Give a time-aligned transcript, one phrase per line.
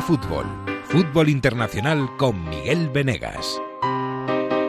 [0.00, 0.46] Fútbol,
[0.84, 3.60] Fútbol Internacional con Miguel Venegas.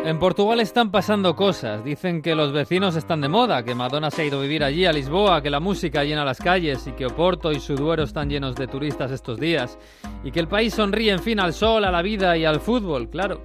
[0.05, 1.83] En Portugal están pasando cosas.
[1.83, 4.85] Dicen que los vecinos están de moda, que Madonna se ha ido a vivir allí,
[4.85, 8.29] a Lisboa, que la música llena las calles y que Oporto y su Duero están
[8.29, 9.77] llenos de turistas estos días.
[10.23, 13.09] Y que el país sonríe en fin al sol, a la vida y al fútbol,
[13.09, 13.41] claro.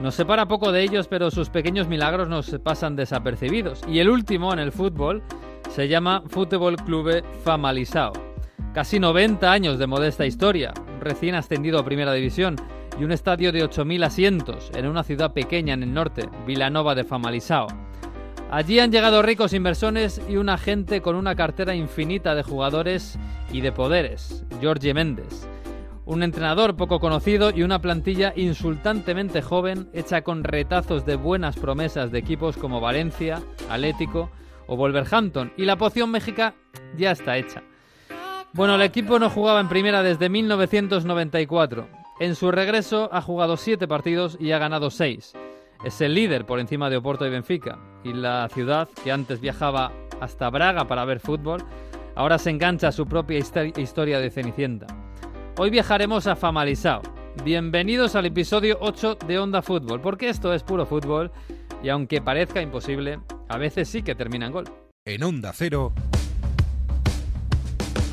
[0.00, 3.82] Nos separa poco de ellos, pero sus pequeños milagros nos pasan desapercibidos.
[3.88, 5.22] Y el último en el fútbol
[5.70, 8.12] se llama Fútbol Clube Famalisao.
[8.72, 12.56] Casi 90 años de modesta historia, recién ascendido a Primera División
[12.98, 17.04] y un estadio de 8.000 asientos en una ciudad pequeña en el norte, Vilanova de
[17.04, 17.66] Famalisao.
[18.50, 23.18] Allí han llegado ricos inversores y una gente con una cartera infinita de jugadores
[23.52, 25.46] y de poderes, Jorge Méndez.
[26.04, 32.10] Un entrenador poco conocido y una plantilla insultantemente joven hecha con retazos de buenas promesas
[32.10, 34.30] de equipos como Valencia, Atlético
[34.66, 35.52] o Wolverhampton.
[35.56, 36.52] Y la poción México
[36.96, 37.62] ya está hecha.
[38.52, 41.86] Bueno, el equipo no jugaba en primera desde 1994.
[42.18, 45.34] En su regreso ha jugado siete partidos y ha ganado seis.
[45.84, 47.78] Es el líder por encima de Oporto y Benfica.
[48.02, 51.62] Y la ciudad, que antes viajaba hasta Braga para ver fútbol,
[52.16, 54.88] ahora se engancha a su propia historia de Cenicienta.
[55.56, 57.02] Hoy viajaremos a Famalisao.
[57.44, 61.30] Bienvenidos al episodio 8 de Onda Fútbol, porque esto es puro fútbol
[61.84, 64.64] y aunque parezca imposible, a veces sí que termina en gol.
[65.04, 65.92] En Onda Cero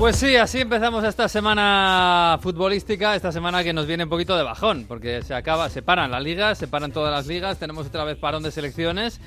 [0.00, 4.42] Pues sí, así empezamos esta semana futbolística, esta semana que nos viene un poquito de
[4.42, 8.04] bajón, porque se acaba, se paran las ligas, se paran todas las ligas, tenemos otra
[8.04, 9.20] vez parón de selecciones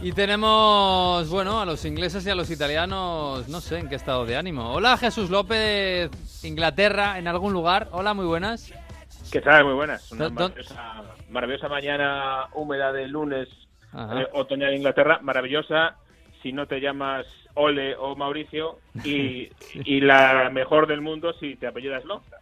[0.00, 4.24] y tenemos, bueno, a los ingleses y a los italianos, no sé en qué estado
[4.24, 4.72] de ánimo.
[4.72, 6.12] Hola Jesús López,
[6.44, 7.88] Inglaterra, en algún lugar.
[7.90, 8.72] Hola, muy buenas.
[9.32, 9.64] ¿Qué tal?
[9.64, 10.12] Muy buenas.
[10.12, 13.48] Una maravillosa, maravillosa, mañana húmeda de lunes,
[13.92, 15.96] eh, otoñal en Inglaterra, maravillosa
[16.40, 21.66] si no te llamas Ole o Mauricio y, y la mejor del mundo si te
[21.66, 22.40] apellidas Longstaff.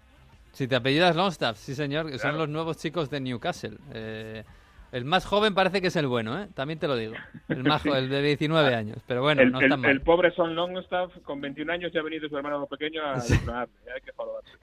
[0.53, 3.79] Si te apellidas Longstaff, sí señor, que son los nuevos chicos de Newcastle.
[3.93, 4.45] Eh,
[4.91, 6.49] el más joven parece que es el bueno, ¿eh?
[6.55, 7.15] También te lo digo.
[7.49, 8.99] El, más, el de 19 años.
[9.07, 9.91] Pero bueno, el, no está mal.
[9.91, 13.35] El pobre Son Longstaff, con 21 años, ya ha venido su hermano pequeño a sí.
[13.35, 14.13] Hay que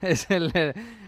[0.06, 0.52] Es el,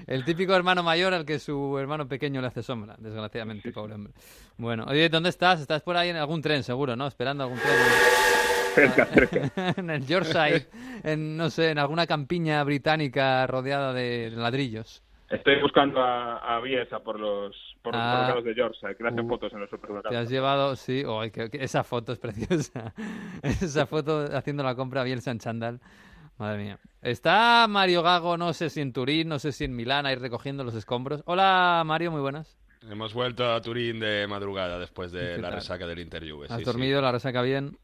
[0.06, 4.12] el, típico hermano mayor al que su hermano pequeño le hace sombra, desgraciadamente, pobre hombre.
[4.56, 5.60] Bueno, oye, ¿dónde estás?
[5.60, 7.06] Estás por ahí en algún tren, seguro, ¿no?
[7.06, 8.47] Esperando algún tren.
[8.94, 9.75] Cerca, cerca.
[9.77, 10.66] en el Yorkshire,
[11.03, 15.03] en, no sé, en alguna campiña británica rodeada de ladrillos.
[15.28, 19.11] Estoy buscando a, a Bielsa por los, por los ah, mercados de Yorkshire, que le
[19.11, 20.11] hacen uh, fotos en los supermercados.
[20.11, 22.94] Te has llevado, sí, oh, que, que esa foto es preciosa.
[23.43, 25.81] esa foto haciendo la compra a Bielsa en Chandal.
[26.38, 26.78] Madre mía.
[27.03, 30.62] Está Mario Gago, no sé si en Turín, no sé si en Milán, ahí recogiendo
[30.62, 31.22] los escombros.
[31.27, 32.56] Hola Mario, muy buenas.
[32.88, 36.47] Hemos vuelto a Turín de madrugada después de la resaca del Inter Juve.
[36.49, 37.05] ¿Has sí, dormido sí.
[37.05, 37.77] la resaca bien?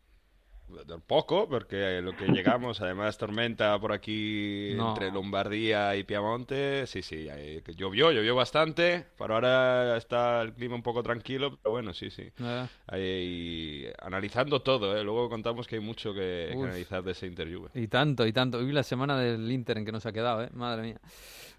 [1.07, 4.91] Poco, porque lo que llegamos, además tormenta por aquí No.
[4.91, 7.29] entre Lombardía y Piamonte, sí, sí,
[7.77, 12.31] llovió, llovió bastante, pero ahora está el clima un poco tranquilo, pero bueno, sí, sí.
[12.41, 15.05] Eh, Ahí, analizando todo, ¿eh?
[15.05, 17.71] luego contamos que hay mucho que, analizar de ese Inter Juve.
[17.75, 18.59] Y tanto, y tanto.
[18.59, 20.51] Uy, la semana del Inter en que nos ha quedado, ¿eh?
[20.53, 21.01] Madre mía.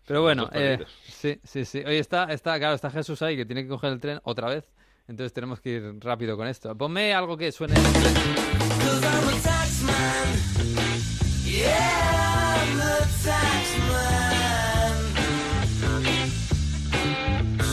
[0.08, 1.80] Pero bueno, eh, sí, sí, sí.
[1.80, 4.72] Oye, está, está, claro, está Jesús ahí que tiene que coger el tren otra vez.
[5.08, 6.76] Entonces tenemos que ir rápido con esto.
[6.76, 7.76] Ponme algo que suene.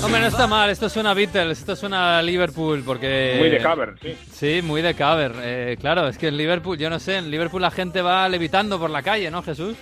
[0.05, 0.69] Hombre, no está mal.
[0.69, 3.37] Esto suena a Beatles, esto suena a Liverpool, porque...
[3.39, 4.17] Muy de cover, sí.
[4.33, 5.33] Sí, muy de cover.
[5.41, 8.81] Eh, claro, es que en Liverpool, yo no sé, en Liverpool la gente va levitando
[8.81, 9.77] por la calle, ¿no, Jesús?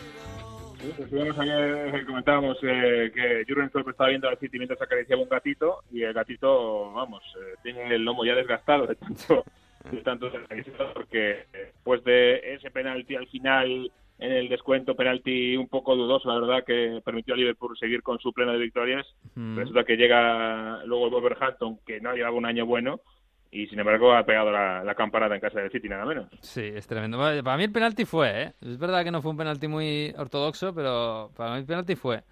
[0.80, 5.28] Sí, Estuvimos ayer, comentábamos eh, que Jurgen Klopp estaba viendo al City mientras acariciaba un
[5.28, 9.44] gatito y el gatito, vamos, eh, tiene el lomo ya desgastado de tanto,
[9.90, 13.90] de tanto acariciado porque después de ese penalti al final
[14.20, 18.18] en el descuento, penalti un poco dudoso, la verdad, que permitió a Liverpool seguir con
[18.18, 19.06] su pleno de victorias.
[19.34, 19.56] Mm.
[19.56, 23.00] Resulta que llega luego el Wolverhampton, que no llevaba un año bueno,
[23.50, 26.28] y sin embargo ha pegado la, la campanada en casa del City, nada menos.
[26.40, 27.18] Sí, es tremendo.
[27.18, 28.52] Para mí el penalti fue, ¿eh?
[28.60, 32.22] Es verdad que no fue un penalti muy ortodoxo, pero para mí el penalti fue.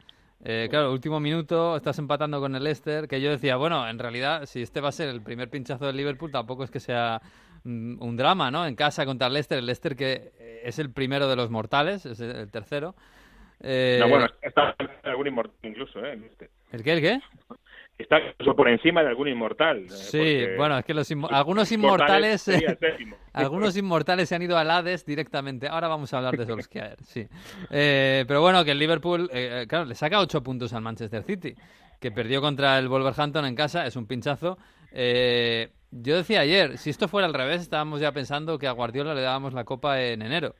[0.44, 4.46] Eh, claro, último minuto, estás empatando con el Leicester, que yo decía, bueno, en realidad,
[4.46, 7.20] si este va a ser el primer pinchazo del Liverpool, tampoco es que sea
[7.64, 8.64] un, un drama, ¿no?
[8.64, 12.06] En casa contra el Leicester, el Leicester que eh, es el primero de los mortales,
[12.06, 12.94] es el, tercero.
[13.60, 16.12] Eh, No, bueno, está algún inmortal incluso, ¿eh?
[16.70, 17.20] ¿El qué, el qué?
[17.98, 18.20] Está
[18.56, 19.78] por encima de algún inmortal.
[19.84, 22.42] eh, Sí, bueno, es que los inmo- algunos inmortales...
[22.42, 23.16] séptimo.
[23.32, 25.68] Algunos inmortales se han ido al Hades directamente.
[25.68, 27.26] Ahora vamos a hablar de Solskjaer, sí.
[27.70, 31.54] Eh, pero bueno, que el Liverpool, eh, claro, le saca ocho puntos al Manchester City,
[32.00, 34.58] que perdió contra el Wolverhampton en casa, es un pinchazo.
[34.92, 39.14] Eh, yo decía ayer, si esto fuera al revés, estábamos ya pensando que a Guardiola
[39.14, 40.54] le dábamos la copa en enero.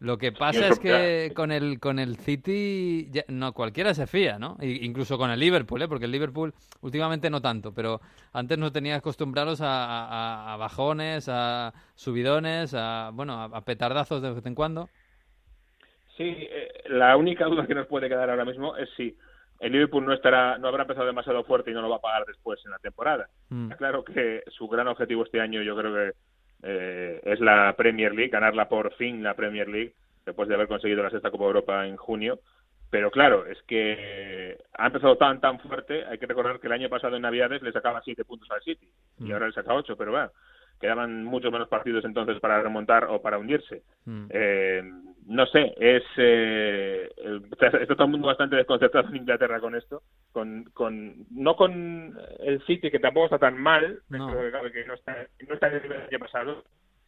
[0.00, 4.38] Lo que pasa es que con el con el City ya- no cualquiera se fía,
[4.38, 4.56] ¿no?
[4.60, 5.88] Incluso con el Liverpool, ¿eh?
[5.88, 6.52] Porque el Liverpool
[6.82, 8.00] últimamente no tanto, pero
[8.32, 14.32] antes nos tenía acostumbrados a, a- a bajones, a subidones, a bueno, a, petardazos de
[14.34, 14.88] vez en cuando.
[16.16, 19.16] Sí, eh, la única duda que nos puede quedar ahora mismo es si
[19.60, 22.24] el Liverpool no estará, no habrá empezado demasiado fuerte y no lo va a pagar
[22.26, 23.28] después en la temporada.
[23.48, 23.68] Mm.
[23.72, 26.12] Claro que su gran objetivo este año yo creo que
[26.62, 29.94] eh, es la Premier League, ganarla por fin la Premier League,
[30.24, 32.40] después de haber conseguido la sexta Copa Europa en junio.
[32.88, 36.04] Pero claro, es que ha empezado tan, tan fuerte.
[36.06, 38.88] Hay que recordar que el año pasado en Navidades le sacaba siete puntos al City
[39.18, 39.32] y Mm.
[39.32, 40.30] ahora le saca ocho, pero bueno,
[40.80, 43.82] quedaban muchos menos partidos entonces para remontar o para hundirse.
[44.04, 44.26] Mm.
[44.30, 44.82] Eh,
[45.26, 47.10] no sé, es eh,
[47.50, 50.02] está todo el mundo bastante desconcertado en Inglaterra con esto,
[50.32, 54.28] con, con no con el City que tampoco está tan mal, No.
[54.72, 56.64] que no está no está en el nivel pasado,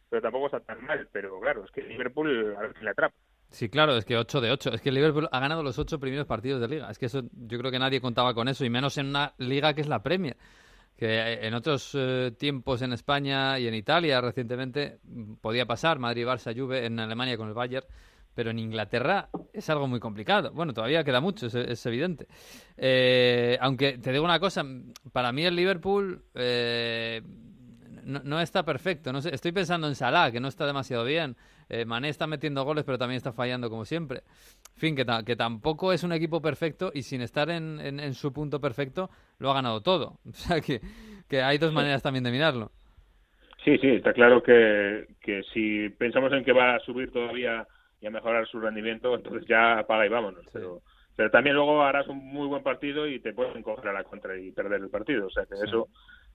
[0.09, 3.15] pero tampoco está tan mal, pero claro, es que Liverpool a ver quién le atrapa.
[3.51, 4.73] Sí, claro, es que 8 de 8.
[4.73, 6.89] Es que el Liverpool ha ganado los 8 primeros partidos de liga.
[6.91, 9.73] Es que eso yo creo que nadie contaba con eso, y menos en una liga
[9.73, 10.35] que es la Premier.
[10.99, 16.25] Que en otros eh, tiempos en España y en Italia recientemente mm, podía pasar, Madrid,
[16.27, 17.85] Barça, Juve, en Alemania con el Bayern,
[18.35, 20.51] pero en Inglaterra es algo muy complicado.
[20.51, 22.27] Bueno, todavía queda mucho, es, evidente.
[22.75, 24.65] Eh, aunque te digo una cosa,
[25.13, 27.21] para mí el Liverpool eh,
[28.03, 29.13] no, no está perfecto.
[29.13, 31.37] No sé, estoy pensando en Salah, que no está demasiado bien.
[31.69, 34.23] Eh, Mané está metiendo goles, pero también está fallando como siempre.
[34.79, 38.31] En fin, que tampoco es un equipo perfecto y sin estar en, en- en su
[38.31, 40.19] punto perfecto, lo ha ganado todo.
[40.29, 40.79] O sea que,
[41.27, 42.71] que hay dos maneras también de mirarlo.
[43.63, 47.67] Sí, sí, está claro que, que si pensamos en que va a subir todavía
[48.01, 50.45] y a mejorar su rendimiento, entonces ya apaga y vámonos.
[50.53, 50.81] Pero,
[51.15, 54.37] pero también luego harás un muy buen partido y te pueden coger a la contra
[54.39, 55.27] y perder el partido.
[55.27, 55.89] O sea que eso,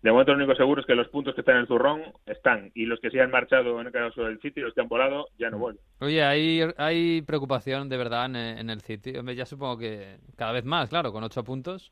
[0.05, 2.71] de momento lo único seguro es que los puntos que están en el zurrón están
[2.75, 5.29] y los que se han marchado en el caso del City, los que han volado,
[5.39, 5.83] ya no vuelven.
[6.01, 9.17] Oye, hay, hay preocupación de verdad en, en el City.
[9.17, 11.91] Hombre, ya supongo que cada vez más, claro, con ocho puntos.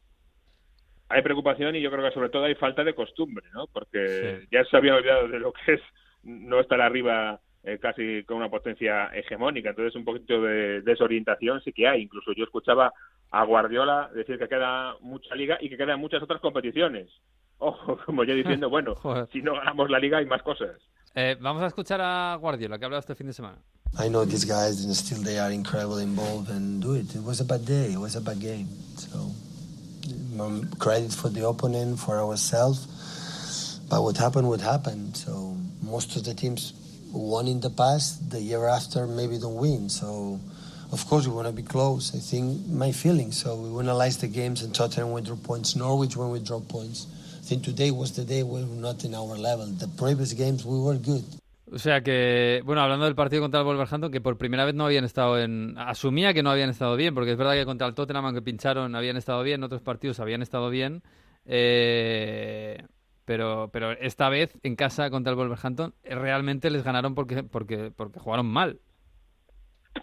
[1.08, 3.66] Hay preocupación y yo creo que sobre todo hay falta de costumbre, ¿no?
[3.68, 4.48] Porque Sí.
[4.52, 5.80] ya se habían olvidado de lo que es
[6.22, 9.70] no estar arriba eh, casi con una potencia hegemónica.
[9.70, 12.02] Entonces, un poquito de desorientación sí que hay.
[12.02, 12.92] Incluso yo escuchaba
[13.30, 17.08] a Guardiola decir que queda mucha liga y que quedan muchas otras competiciones.
[17.62, 18.96] Ojo, como yo diciendo, bueno,
[19.32, 20.70] si no ganamos la liga hay más cosas.
[21.14, 23.58] Eh, vamos a escuchar a Guardiola, que ha hablado este fin de semana.
[23.98, 27.14] I know these guys and still they are incredibly involved and do it.
[27.14, 27.92] It was a bad day.
[27.92, 28.66] It was a bad game.
[28.96, 29.30] So
[30.40, 33.78] um, credit for the opponent, for ourselves.
[33.90, 35.14] But what happened, what happened.
[35.18, 36.72] So most of the teams
[37.12, 38.30] won in the past.
[38.30, 39.90] The year after, maybe don't win.
[39.90, 40.40] So
[40.90, 42.14] of course we want to be close.
[42.16, 43.30] I think my feeling.
[43.30, 45.76] So we analyze the games and Tottenham went draw points.
[45.76, 47.06] Norwich when we draw points.
[47.60, 49.66] Today was the day we were not in our level.
[49.78, 51.24] The previous games we were good.
[51.70, 54.84] O sea que, bueno, hablando del partido contra el Wolverhampton, que por primera vez no
[54.84, 55.74] habían estado en...
[55.78, 58.94] Asumía que no habían estado bien, porque es verdad que contra el Tottenham, aunque pincharon,
[58.94, 61.02] habían estado bien, en otros partidos habían estado bien.
[61.46, 62.76] Eh,
[63.24, 68.20] pero, pero esta vez, en casa contra el Wolverhampton, realmente les ganaron porque, porque, porque
[68.20, 68.80] jugaron mal.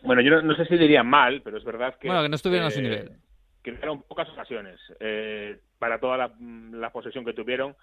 [0.03, 2.08] Bueno, yo no, no sé si diría mal, pero es verdad que...
[2.08, 3.12] Bueno, que no estuvieron a su eh, nivel.
[3.62, 6.32] Crearon pocas ocasiones eh, para toda la,
[6.72, 7.75] la posesión que tuvieron.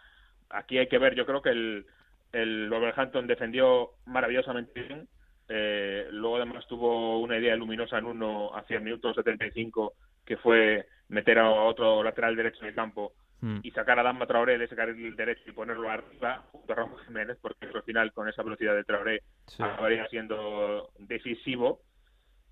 [0.50, 1.87] Aquí hay que ver, yo creo que el,
[2.33, 5.09] el Wolverhampton defendió maravillosamente bien.
[5.49, 10.87] Eh, luego además tuvo una idea luminosa en uno hacia el minuto 75 que fue
[11.09, 13.59] meter a otro lateral derecho en el campo Mm.
[13.62, 16.97] y sacar a Damba Traoré de ese carril derecho y ponerlo arriba junto a Ramón
[17.06, 19.62] Jiménez porque al final con esa velocidad de Traoré Sí.
[19.62, 21.80] acabaría siendo decisivo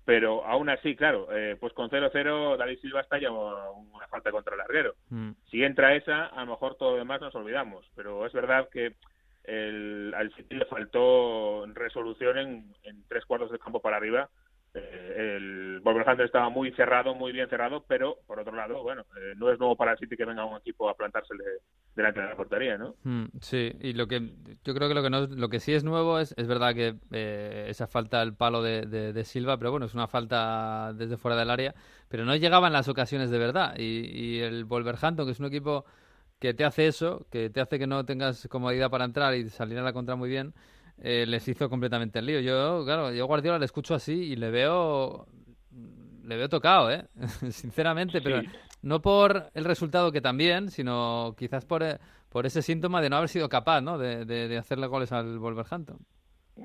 [0.05, 4.53] pero aún así, claro, eh, pues con 0-0 David Silva está ya una falta contra
[4.53, 4.93] el larguero.
[5.09, 5.31] Mm.
[5.49, 8.93] Si entra esa, a lo mejor todo lo demás nos olvidamos, pero es verdad que
[9.43, 14.29] el, al City le faltó resolución en, en tres cuartos del campo para arriba.
[14.75, 19.33] Eh, el Wolverhampton estaba muy cerrado, muy bien cerrado, pero por otro lado, bueno, eh,
[19.37, 21.43] no es nuevo para el City que venga un equipo a plantársele
[21.95, 22.95] delante de la portería, ¿no?
[23.03, 24.19] Mm, sí, y lo que
[24.63, 26.95] yo creo que lo que no, lo que sí es nuevo es, es verdad que
[27.11, 31.15] eh, esa falta al palo de, de- de Silva, pero bueno, es una falta desde
[31.17, 31.75] fuera del área,
[32.09, 33.75] pero no llegaban las ocasiones de verdad.
[33.77, 35.85] Y, y el Wolverhampton, que es un equipo
[36.39, 39.79] que te hace eso, que te hace que no tengas comodidad para entrar y salir
[39.79, 40.53] a la contra muy bien,
[41.01, 42.39] eh, les hizo completamente el lío.
[42.39, 45.27] Yo, claro, yo Guardiola le escucho así y le veo
[46.25, 47.05] le veo tocado, ¿eh?
[47.51, 48.41] sinceramente, pero
[48.81, 51.97] no por el resultado que también, sino quizás por, eh,
[52.29, 53.97] por ese síntoma de no haber sido capaz, ¿no?
[53.97, 55.97] De, de, hacerle goles al Wolverhampton.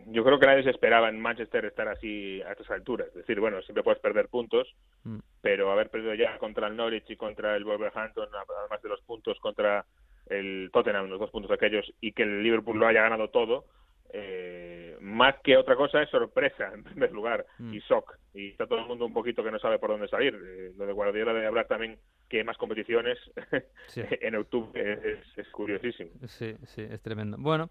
[0.07, 3.09] Yo creo que nadie se esperaba en Manchester estar así a estas alturas.
[3.09, 4.69] Es decir, bueno, siempre puedes perder puntos,
[5.03, 5.19] mm.
[5.41, 9.39] pero haber perdido ya contra el Norwich y contra el Wolverhampton, además de los puntos
[9.41, 9.85] contra
[10.27, 13.65] el Tottenham, los dos puntos aquellos, y que el Liverpool lo haya ganado todo,
[14.13, 17.75] eh, más que otra cosa es sorpresa en primer lugar mm.
[17.75, 20.35] y shock y está todo el mundo un poquito que no sabe por dónde salir.
[20.35, 23.19] Eh, lo de Guardiola de hablar también que hay más competiciones
[23.97, 26.11] en octubre es, curiosísimo.
[26.27, 27.37] Sí sí es tremendo.
[27.39, 27.69] Bueno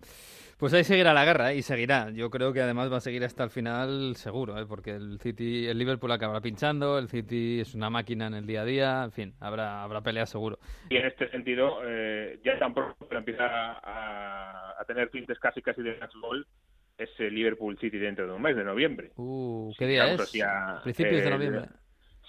[0.57, 1.57] pues ahí seguirá la guerra ¿eh?
[1.57, 2.09] y seguirá.
[2.09, 4.65] Yo creo que además va a seguir hasta el final seguro ¿eh?
[4.67, 8.61] porque el City el Liverpool acabará pinchando el City es una máquina en el día
[8.61, 10.59] a día en fin habrá habrá pelea seguro.
[10.89, 15.97] Y en este sentido eh, ya tampoco empieza a, a tener tintes casi casi de
[16.21, 16.45] gol
[16.99, 19.11] es el Liverpool City dentro de un mes, de noviembre.
[19.15, 20.21] Uh, ¿Qué día es?
[20.83, 21.69] Principios de noviembre.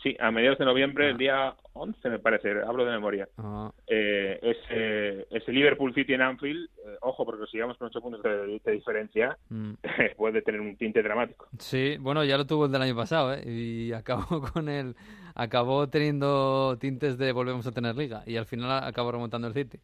[0.02, 1.18] Sí, a mediados de noviembre, el ah.
[1.18, 3.28] día 11 me parece, hablo de memoria.
[3.36, 3.70] Ah.
[3.86, 8.22] Eh, es, el Liverpool City en Anfield, eh, ojo, porque si llegamos con 8 puntos
[8.22, 9.72] de, diferencia, mm.
[10.16, 11.48] puede tener un tinte dramático.
[11.58, 13.42] Sí, bueno, ya lo tuvo el del año pasado, ¿eh?
[13.46, 14.96] Y acabó con el,
[15.34, 19.78] acabó teniendo tintes de volvemos a tener liga, y al final acabó remontando el City.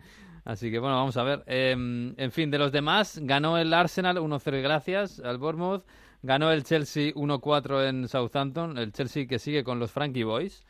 [0.47, 1.43] Así que bueno, vamos a ver.
[1.47, 5.85] Em, en fin, de los demás, ganó el Arsenal 1-0 gracias al Bournemouth.
[6.27, 8.79] Ganó el Chelsea 1-4 en Southampton.
[8.79, 10.67] El Chelsea que sigue con los Frankie Boys,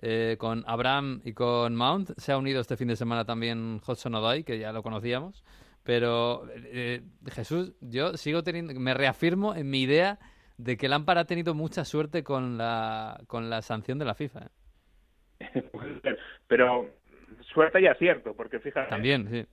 [0.00, 2.10] eh, con Abraham y con Mount.
[2.16, 5.42] Se ha unido este fin de semana también Hudson Odoi, que ya lo conocíamos.
[5.82, 10.20] Pero eh, Jesús, yo sigo teniendo, me reafirmo en mi idea
[10.58, 14.46] de que Lampard ha tenido mucha suerte con la, con la sanción de la FIFA.
[15.40, 15.70] ¿eh?
[16.46, 16.88] Pero
[17.52, 18.90] suerte y acierto, porque fíjate.
[18.90, 19.44] También, sí.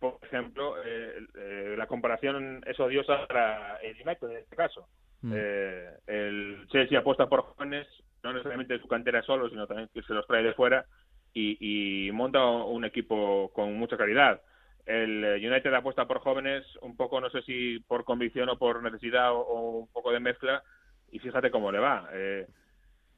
[0.00, 4.88] Por ejemplo, eh, eh, la comparación es odiosa para el United en este caso.
[5.20, 5.32] Mm.
[5.36, 7.86] Eh, el Chelsea apuesta por jóvenes,
[8.22, 10.86] no necesariamente de su cantera solo, sino también que se los trae de fuera
[11.34, 14.40] y, monta un equipo con mucha calidad.
[14.86, 19.32] El United apuesta por jóvenes, un poco, no sé si por convicción o por necesidad
[19.32, 20.62] o, un poco de mezcla,
[21.12, 22.08] y fíjate cómo le va.
[22.14, 22.46] Eh,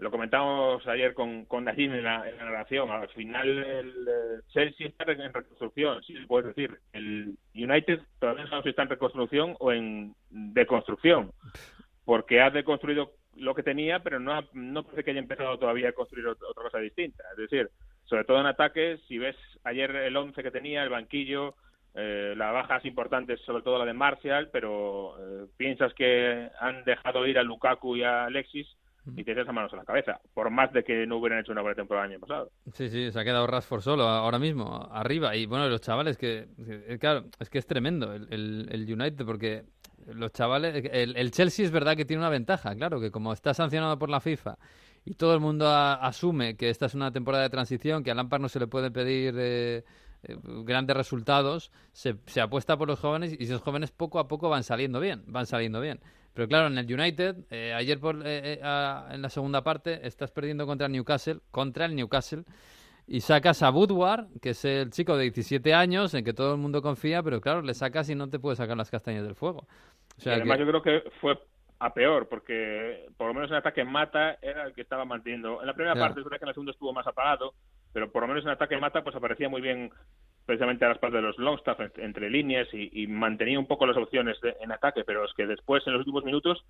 [0.03, 6.03] lo comentamos ayer con, con en la, en al final el Chelsea está en reconstrucción,
[6.03, 6.77] sí, puedes decir.
[6.93, 11.31] El United todavía no sabemos si está en reconstrucción o en deconstrucción,
[12.05, 15.93] porque ha deconstruido lo que tenía, pero no, no parece que haya empezado todavía a
[15.93, 17.23] construir otra cosa distinta.
[17.31, 17.71] Es decir,
[18.05, 21.55] sobre todo en ataques, si ves ayer el 11 que tenía, el banquillo,
[21.95, 27.25] eh, las bajas importantes, sobre todo la de Martial, pero eh, piensas que han dejado
[27.25, 28.67] ir a Lukaku y a Alexis,
[29.17, 31.63] y te echas manos a la cabeza, por más de que no hubieran hecho una
[31.63, 32.51] buena temporada el año pasado.
[32.73, 35.35] Sí, sí, se ha quedado Rashford solo ahora mismo, arriba.
[35.35, 36.49] Y bueno, los chavales que,
[37.01, 39.65] claro, es que es tremendo el, el, United porque
[40.07, 43.99] los chavales, el, Chelsea es verdad que tiene una ventaja, claro, que como está sancionado
[43.99, 44.57] por la FIFA
[45.05, 48.41] y todo el mundo asume que esta es una temporada de transición, que a Lampard
[48.41, 49.85] no se le puede pedir eh,
[50.23, 54.49] eh, grandes resultados, se, se apuesta por los jóvenes y esos jóvenes poco a poco
[54.49, 56.01] van saliendo bien, van saliendo bien.
[56.35, 58.61] Pero claro, en el United, eh, ayer por, eh, eh,
[59.11, 62.45] en la segunda parte, estás perdiendo contra el Newcastle, contra el Newcastle,
[63.07, 66.61] y sacas a Woodward, que es el chico de 17 años, en que todo el
[66.61, 69.67] mundo confía, pero claro, le sacas y no te puede sacar las castañas del fuego.
[70.17, 71.39] O sea, además yo creo que fue
[71.79, 75.61] a peor, porque por lo menos en ataque Mata era el que estaba manteniendo.
[75.61, 77.55] En la primera parte, es verdad que en la segunda estuvo más apagado,
[77.93, 79.91] pero por lo menos en ataque Mata pues aparecía muy bien
[80.47, 84.39] precisamente a las partes de los Longstaff entre líneas y, mantenía un poco las opciones
[84.61, 86.65] en ataque, pero es que después en los últimos minutos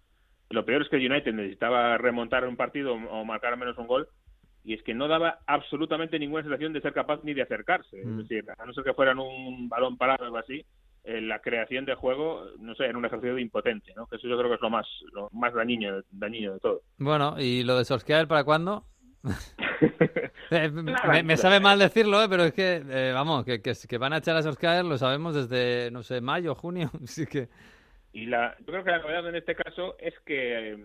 [0.50, 3.86] lo peor es que el United necesitaba remontar un partido o marcar al menos un
[3.86, 4.08] gol
[4.64, 8.00] y es que no daba absolutamente ninguna sensación de ser capaz ni de acercarse.
[8.00, 8.18] Es mm.
[8.18, 10.64] decir, a no ser que fueran un balón parado o algo así,
[11.04, 14.06] eh, la creación de juego, no sé, era un ejercicio de impotente, ¿no?
[14.06, 16.82] Que eso yo creo que es lo más, lo más dañino, dañino de todo.
[16.98, 18.84] Bueno, ¿y lo de Solskjaer para cuándo?
[20.50, 24.18] Eh, me, sabe mal decirlo, eh, pero es que, eh, vamos, que, que, van a
[24.18, 27.48] echar a Solskjaer lo sabemos desde, no sé, mayo, junio, así que...
[28.12, 30.78] Y la, yo creo que la novedad en este caso es que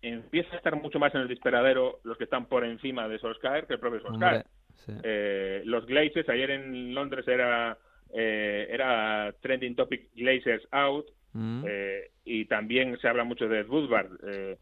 [0.00, 3.66] empieza a estar mucho más en el disparadero los que están por encima de Solskjaer
[3.66, 4.46] que el propio Solskjaer.
[5.66, 7.76] los Glazers, ayer en Londres era,
[8.14, 11.64] era trending topic Glazers out, mm.
[12.24, 14.56] y también se habla mucho de Woodward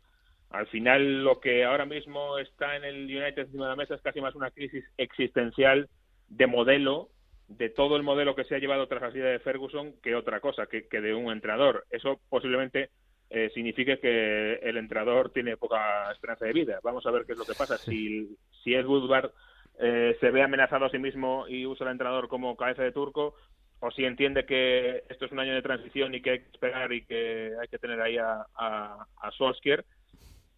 [0.51, 4.03] al final lo que ahora mismo está en el United encima de la mesa es
[4.03, 5.89] casi más una crisis existencial
[6.29, 7.09] de modelo,
[7.47, 10.41] de todo el modelo que se ha llevado tras la salida de Ferguson, que otra
[10.41, 11.85] cosa, que, de un entrenador.
[11.91, 12.91] Eso posiblemente
[13.31, 16.81] eh, signifique que el entrenador tiene poca esperanza de vida.
[16.83, 17.79] Vamos a ver qué es lo que pasa.
[17.79, 19.31] Si, si Ed Woodward
[19.79, 23.35] eh, se ve amenazado a sí mismo y usa al entrenador como cabeza de turco,
[23.79, 26.93] o si entiende que esto es un año de transición y que hay que esperar
[26.93, 29.85] y que hay que tener ahí a, a, a Solskjaer.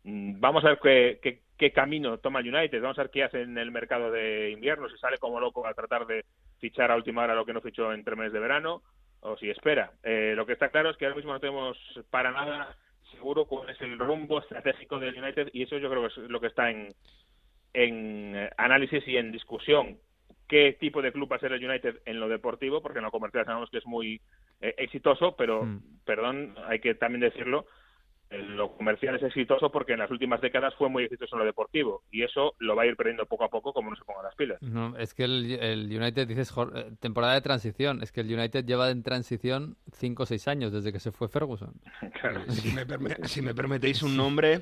[0.04, 3.24] Mm, Vamos a ver qué, qué, qué camino toma el United, vamos a ver qué
[3.24, 6.24] hace en el mercado de invierno, si sale como loco a tratar de
[6.58, 8.82] fichar a última hora lo que no fichó entre meses de verano,
[9.20, 9.92] o si espera.
[10.02, 11.78] Eh, lo que está claro es que ahora mismo no tenemos
[12.10, 12.76] para nada
[13.12, 16.40] seguro cuál es el rumbo estratégico del United y eso yo creo que es lo
[16.40, 16.88] que está en,
[17.74, 19.98] en eh, análisis y en discusión.
[20.48, 22.82] ¿Qué tipo de club va a ser el United en lo deportivo?
[22.82, 24.20] Porque en lo comercial sabemos que es muy
[24.60, 25.80] eh, exitoso, pero, Mm.
[26.04, 27.66] perdón, hay que también decirlo,
[28.32, 32.02] lo comercial es exitoso porque en las últimas décadas fue muy exitoso en lo deportivo
[32.10, 34.34] y eso lo va a ir perdiendo poco a poco como no se pongan las
[34.34, 34.60] pilas.
[34.62, 38.02] No, es que el, el United, dices, eh, temporada de transición.
[38.02, 41.28] Es que el United lleva en transición 5 o 6 años desde que se fue
[41.28, 41.74] Ferguson.
[42.20, 42.42] Claro.
[42.50, 42.84] Si me,
[43.26, 44.60] si me permitéis un nombre,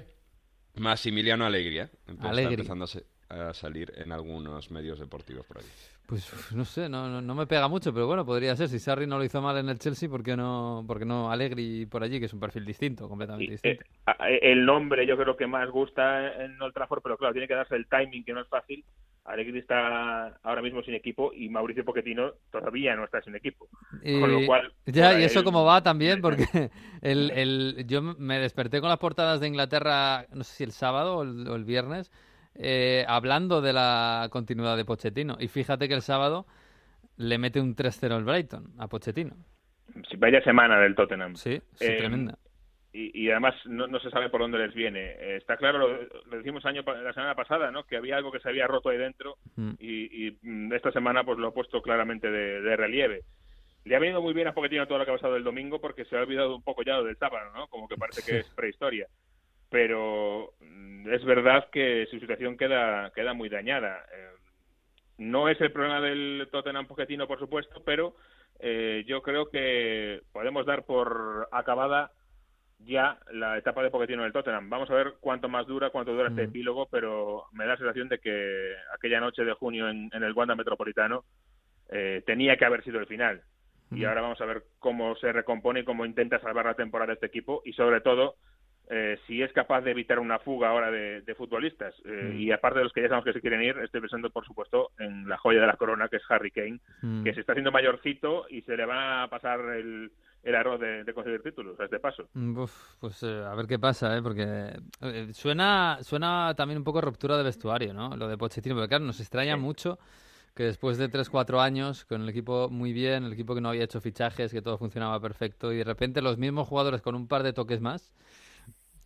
[0.77, 1.89] Massimiliano Allegri, ¿eh?
[2.07, 2.63] Empe- Allegri.
[2.63, 2.87] Está empezando
[3.31, 5.65] a, salir en algunos medios deportivos por ahí.
[6.07, 8.69] Pues no sé, no, no, no me pega mucho, pero bueno, podría ser.
[8.69, 11.31] Si Sarri no lo hizo mal en el Chelsea, ¿por qué no, por qué no
[11.31, 13.85] Allegri por allí, que es un perfil distinto, completamente Y, distinto?
[13.85, 17.47] eh, a- el nombre yo creo que más gusta en Old Trafford, pero claro, tiene
[17.49, 18.85] que darse el timing que no es fácil.
[19.25, 23.69] Alegri está ahora mismo sin equipo y Mauricio Pochettino todavía no está sin equipo.
[24.03, 26.45] con lo cual, ya, y eso ahí- cómo va también, porque
[27.03, 31.19] el, el, yo me desperté con las portadas de Inglaterra, no sé si el sábado
[31.19, 32.11] o el, o el viernes,
[32.55, 35.37] eh, hablando de la continuidad de Pochettino.
[35.41, 36.47] Y fíjate que el sábado
[37.17, 39.35] le mete un 3-0 el Brighton a Pochettino.
[40.09, 41.35] Sí, Vaya semana del Tottenham.
[41.37, 42.39] Sí, sí, Eh, tremenda.
[42.93, 45.01] y, y además no, no se sabe por dónde les viene.
[45.01, 45.89] Eh, está claro, lo,
[46.27, 47.85] lo decimos año, la semana pasada, ¿no?
[47.85, 49.73] que había algo que se había roto ahí dentro Mm.
[49.79, 53.23] y, y, mm, esta semana pues lo ha puesto claramente de, de relieve.
[53.85, 56.05] Le ha venido muy bien a Pochettino todo lo que ha pasado el domingo porque
[56.05, 57.67] se ha olvidado un poco ya lo del sábado, ¿no?
[57.69, 59.07] Como que parece que es prehistoria.
[59.71, 64.05] Pero mm, es verdad que su situación queda, queda muy dañada.
[64.13, 64.29] Eh,
[65.19, 68.15] no es el problema del Tottenham Pochettino, por supuesto, pero
[68.59, 72.11] eh, yo creo que podemos dar por acabada
[72.81, 74.71] ya la etapa de Pochettino en el Tottenham.
[74.71, 76.49] Vamos a ver cuánto más dura, cuánto dura este Mm.
[76.49, 80.33] epílogo, pero me da la sensación de que aquella noche de junio en, en el
[80.33, 81.25] Wanda Metropolitano
[81.93, 83.43] eh, tenía que haber sido el final.
[83.93, 84.07] Y Mm.
[84.07, 87.27] ahora vamos a ver cómo se recompone y cómo intenta salvar la temporada de este
[87.27, 88.37] equipo y sobre todo
[88.93, 91.95] eh, si es capaz de evitar una fuga ahora de, de futbolistas.
[92.05, 92.41] Eh, Mm.
[92.41, 94.91] Y aparte de los que ya sabemos que se quieren ir, estoy pensando por supuesto
[94.99, 97.23] en la joya de la corona que es Harry Kane, Mm.
[97.25, 100.11] que se está haciendo mayorcito y se le va a pasar el,
[100.43, 102.29] el arroz de, de conseguir títulos a este paso.
[102.35, 104.23] Mm, Uf, pues eh, a ver qué pasa, ¿eh?
[104.23, 104.45] Porque
[105.03, 108.17] eh, suena, suena también un poco ruptura de vestuario, ¿no?
[108.17, 109.61] Lo de Pochettino, porque claro, nos extraña Sí.
[109.61, 109.99] mucho
[110.57, 113.85] que después de 3-4 años, con el equipo muy bien, el equipo que no había
[113.85, 117.45] hecho fichajes, que todo funcionaba perfecto, y de repente los mismos jugadores con un par
[117.45, 118.13] de toques más,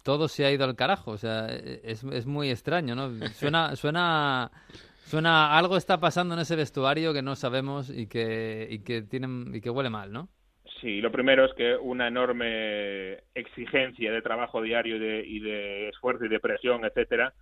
[0.04, 1.10] todo se ha ido al carajo.
[1.10, 3.10] O sea, es, es muy extraño, ¿no?
[3.30, 4.50] Suena, suena,
[5.06, 9.52] suena, algo está pasando en ese vestuario que no sabemos y que, y que tienen,
[9.52, 10.28] y que huele mal, ¿no?
[10.80, 15.88] Sí, lo primero es que una enorme exigencia de trabajo diario y de, y de
[15.88, 17.32] esfuerzo y de presión, etcétera,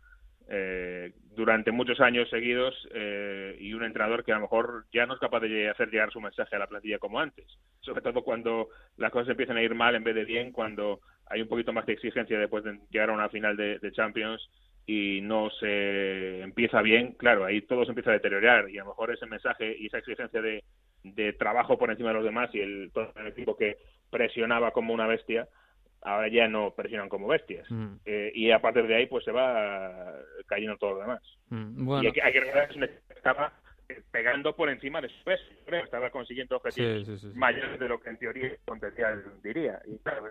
[0.49, 5.15] eh, durante muchos años seguidos eh, y un entrenador que a lo mejor ya no
[5.15, 7.47] es capaz de hacer llegar su mensaje a la plantilla como antes.
[7.81, 11.01] Sobre todo cuando las cosas empiezan a ir mal en vez de bien, cuando
[11.33, 14.49] hay un poquito más de exigencia después de llegar a una final de, de Champions
[14.87, 18.91] y no se empieza bien, claro, ahí todo se empieza a deteriorar y a lo
[18.91, 20.65] mejor ese mensaje y esa exigencia de,
[21.05, 23.77] de trabajo por encima de los demás y el, todo el equipo que
[24.11, 25.49] presionaba como una bestia,
[26.03, 27.65] ahora ya no presionan como bestias.
[27.71, 30.15] Mm, Eh, y a partir de ahí pues se va
[30.47, 31.23] cayendo todo lo demás.
[31.51, 31.89] mm.
[32.03, 33.53] Y hay que, hay que recordar que estaba
[33.89, 35.45] eh, pegando por encima de su peso,
[35.85, 37.39] estaba consiguiendo objetivos sí, sí, sí, sí.
[37.39, 39.81] mayores de lo que en teoría el potencial diría.
[39.87, 40.25] Y claro,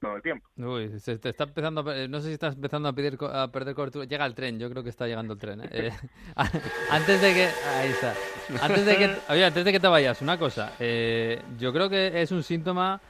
[0.00, 0.46] todo el tiempo.
[0.56, 3.48] Uy, se te está empezando a, pe- no sé si estás empezando a, pedir, a
[3.48, 4.04] perder cobertura.
[4.04, 5.60] Llega el tren, yo creo que está llegando el tren.
[5.62, 5.68] ¿eh?
[5.72, 5.90] Eh,
[6.90, 7.44] antes de que,
[7.78, 8.14] ahí está.
[8.62, 10.72] Antes de que, oye, antes de que te vayas, una cosa.
[10.78, 13.00] eh, yo creo que es un síntoma.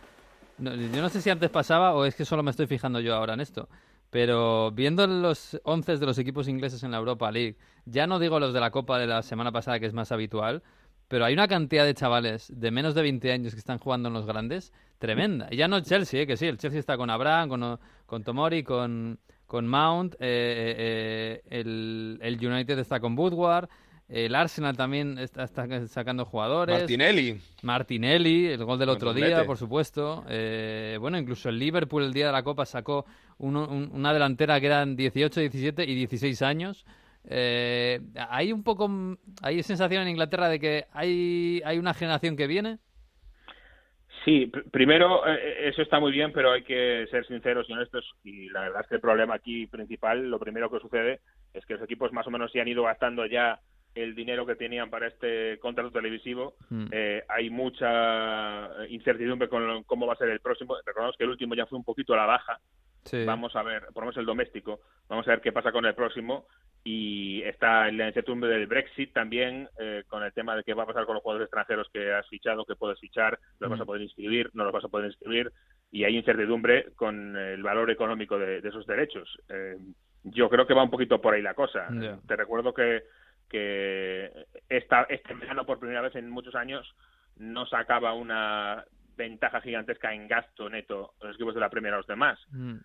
[0.59, 3.14] no, yo no sé si antes pasaba o es que solo me estoy fijando yo
[3.14, 3.68] ahora en esto.
[4.11, 8.38] Pero viendo los 11 de los equipos ingleses en la Europa League, ya no digo
[8.38, 10.62] los de la Copa de la semana pasada, que es más habitual,
[11.14, 14.14] pero hay una cantidad de chavales de menos de 20 años que están jugando en
[14.14, 15.46] los grandes tremenda.
[15.48, 18.24] Y ya no el Chelsea, eh, que sí, el Chelsea está con Abraham, con, con
[18.24, 20.74] Tomori, con, con Mount, eh, eh,
[21.46, 23.68] eh, el, el United está con Woodward,
[24.09, 26.77] el Arsenal también está, está sacando jugadores.
[26.81, 27.40] Martinelli.
[27.62, 30.24] Martinelli, el gol del otro día, por supuesto.
[31.00, 33.07] Bueno, incluso el Liverpool el día de la Copa sacó
[33.38, 36.85] uno- un- una delantera que eran 18, 17 y 16 años.
[37.28, 38.90] Eh, hay un poco,
[39.42, 42.78] hay sensación en Inglaterra de que hay, hay una generación que viene.
[44.24, 48.10] Sí, pr- primero, eh, eso está muy bien, pero hay que ser sinceros y honestos.
[48.24, 51.20] Y la verdad es que el problema aquí principal, lo primero que sucede
[51.52, 53.60] es que los equipos más o menos se han ido gastando ya
[53.94, 56.54] el dinero que tenían para este contrato televisivo.
[56.70, 56.87] Mm.
[56.90, 60.74] Eh, hay mucha incertidumbre con cómo va a ser el próximo.
[60.84, 62.58] Recordamos que el último ya fue un poquito a la baja.
[63.05, 63.25] Sí.
[63.25, 65.95] Vamos a ver, por lo menos el doméstico, vamos a ver qué pasa con el
[65.95, 66.47] próximo.
[66.87, 70.87] Y está la incertidumbre del Brexit también, eh, con el tema de qué va a
[70.87, 74.03] pasar con los jugadores extranjeros que has fichado, que puedes fichar, los vas a poder
[74.03, 75.51] inscribir, no los vas a poder inscribir.
[75.90, 79.38] Y hay incertidumbre con el valor económico de, de esos derechos.
[79.49, 79.79] Eh,
[80.25, 81.88] yo creo que va un poquito por ahí la cosa.
[82.27, 83.05] Te recuerdo que,
[83.49, 84.31] que
[84.69, 86.95] esta, este verano, por primera vez en muchos años,
[87.37, 88.85] no sacaba una
[89.17, 92.38] ventaja gigantesca en gasto neto los equipos de la Premier a los demás.
[92.51, 92.79] Mm.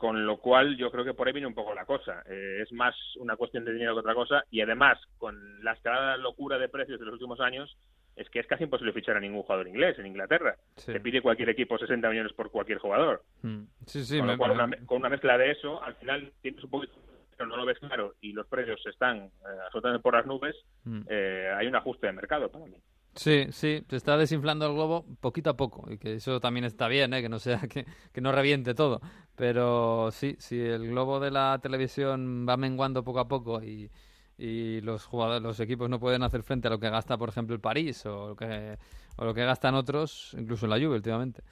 [0.00, 2.22] Con lo cual, yo creo que por ahí viene un poco la cosa.
[2.26, 4.44] Eh, es más una cuestión de dinero que otra cosa.
[4.50, 7.76] Y además, con la escalada locura de precios de los últimos años,
[8.16, 10.56] es que es casi imposible fichar a ningún jugador inglés en Inglaterra.
[10.76, 10.92] Sí.
[10.92, 13.22] Se pide cualquier equipo 60 millones por cualquier jugador.
[13.42, 13.64] Mm.
[13.84, 16.70] Sí, sí, con, lo cual, una, con una mezcla de eso, al final tienes un
[16.70, 16.94] poquito,
[17.36, 19.30] pero no lo ves claro y los precios están eh,
[19.66, 21.02] absolutamente por las nubes, Mm.
[21.10, 22.76] eh, hay un ajuste de mercado para mí.
[23.14, 26.86] Sí, sí, se está desinflando el globo poquito a poco y que eso también está
[26.88, 27.20] bien, ¿eh?
[27.20, 29.00] que no sea que, que no reviente todo.
[29.34, 33.90] Pero sí, si el globo de la televisión va menguando poco a poco y,
[34.38, 37.54] y los jugadores, los equipos no pueden hacer frente a lo que gasta, por ejemplo,
[37.54, 38.78] el París o lo que,
[39.16, 41.42] o lo que gastan otros, incluso la Juve últimamente.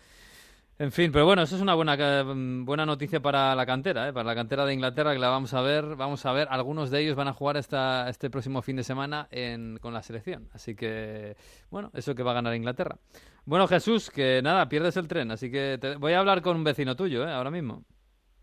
[0.81, 4.13] En fin, pero bueno, eso es una buena mm, buena noticia para la cantera, ¿eh?
[4.13, 7.01] para la cantera de Inglaterra que la vamos a ver, vamos a ver, algunos de
[7.01, 10.77] ellos van a jugar esta, este próximo fin de semana en, con la selección, así
[10.77, 11.37] que
[11.69, 12.97] bueno, eso que va a ganar Inglaterra.
[13.45, 16.63] Bueno, Jesús, que nada, pierdes el tren, así que te- voy a hablar con un
[16.63, 17.33] vecino tuyo, ¿eh?
[17.33, 17.83] ahora mismo.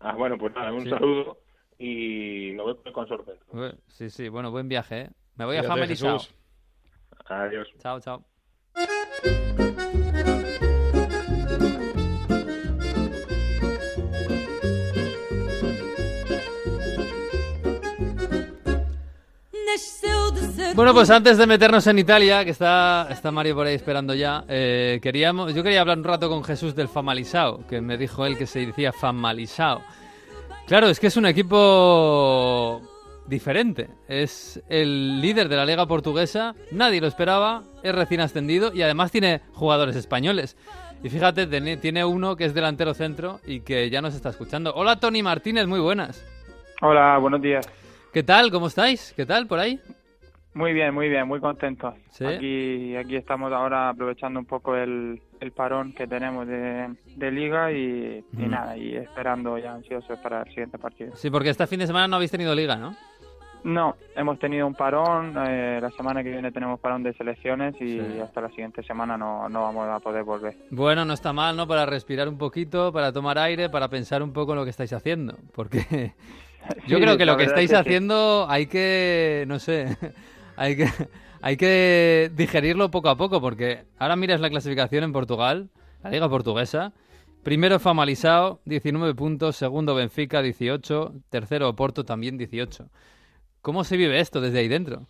[0.00, 0.90] Ah, bueno, pues nada, un Sí.
[0.90, 1.38] saludo
[1.78, 3.40] y lo veo con sorpresa.
[3.88, 5.10] Sí, sí, bueno, buen viaje, ¿eh?
[5.36, 5.92] Me voy a Cuídate, Family.
[5.94, 7.68] Adiós.
[7.78, 8.35] Chao, chao.
[20.74, 24.44] Bueno, pues antes de meternos en Italia, que está, está Mario por ahí esperando ya,
[24.48, 28.46] eh, yo quería hablar un rato con Jesús del Famalisao, que me dijo él que
[28.46, 29.82] se decía Famalisao.
[30.66, 32.82] Claro, es que es un equipo
[33.26, 33.88] diferente.
[34.08, 39.10] Es el líder de la liga portuguesa, nadie lo esperaba, es recién ascendido y además
[39.10, 40.56] tiene jugadores españoles.
[41.02, 44.72] Y fíjate, tiene uno que es delantero centro y que ya nos está escuchando.
[44.74, 46.24] Hola Tony Martínez, muy buenas.
[46.82, 47.66] Hola, buenos días.
[48.16, 48.50] ¿Qué tal?
[48.50, 49.12] ¿Cómo estáis?
[49.14, 49.78] ¿Qué tal por ahí?
[50.54, 51.92] Muy bien, muy bien, muy contentos.
[52.12, 52.24] Sí.
[52.24, 57.70] Aquí, aquí estamos ahora aprovechando un poco el, el parón que tenemos de, de liga
[57.72, 61.14] y, nada, y esperando ya ansiosos para el siguiente partido.
[61.14, 62.96] Sí, porque este fin de semana no habéis tenido liga, ¿no?
[63.64, 68.00] No, hemos tenido un parón, eh, la semana que viene tenemos parón de selecciones y
[68.00, 68.18] Sí.
[68.24, 70.56] hasta la siguiente semana no, no vamos a poder volver.
[70.70, 71.68] Bueno, no está mal, ¿no?
[71.68, 74.94] Para respirar un poquito, para tomar aire, para pensar un poco en lo que estáis
[74.94, 75.36] haciendo.
[75.54, 76.14] Porque
[76.86, 77.76] yo Sí, creo que lo que estáis que sí.
[77.76, 79.96] haciendo hay que, no sé,
[80.56, 80.88] hay que,
[81.40, 83.40] hay que digerirlo poco a poco.
[83.40, 85.70] Porque ahora miras la clasificación en Portugal,
[86.02, 86.92] la liga portuguesa.
[87.42, 89.56] Primero Famalisao, 19 puntos.
[89.56, 91.14] Segundo Benfica, 18.
[91.30, 92.90] Tercero Oporto, también 18.
[93.62, 95.08] ¿Cómo se vive esto desde ahí dentro?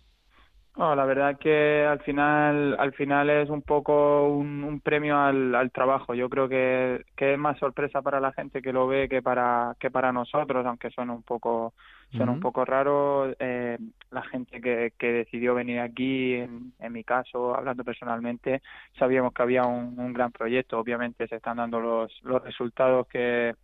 [0.76, 5.54] No, la verdad que al final, al final es un poco un, un premio al,
[5.54, 6.12] al trabajo.
[6.12, 9.74] Yo creo que, que es más sorpresa para la gente que lo ve que para,
[9.80, 11.72] que para nosotros, aunque suena un poco,
[12.10, 13.34] suena un poco raro.
[13.38, 13.78] Eh,
[14.10, 18.60] la gente que, que decidió venir aquí, en, en mi caso, hablando personalmente,
[18.98, 20.78] sabíamos que había un, un gran proyecto.
[20.78, 23.54] Obviamente se están dando los, los resultados que,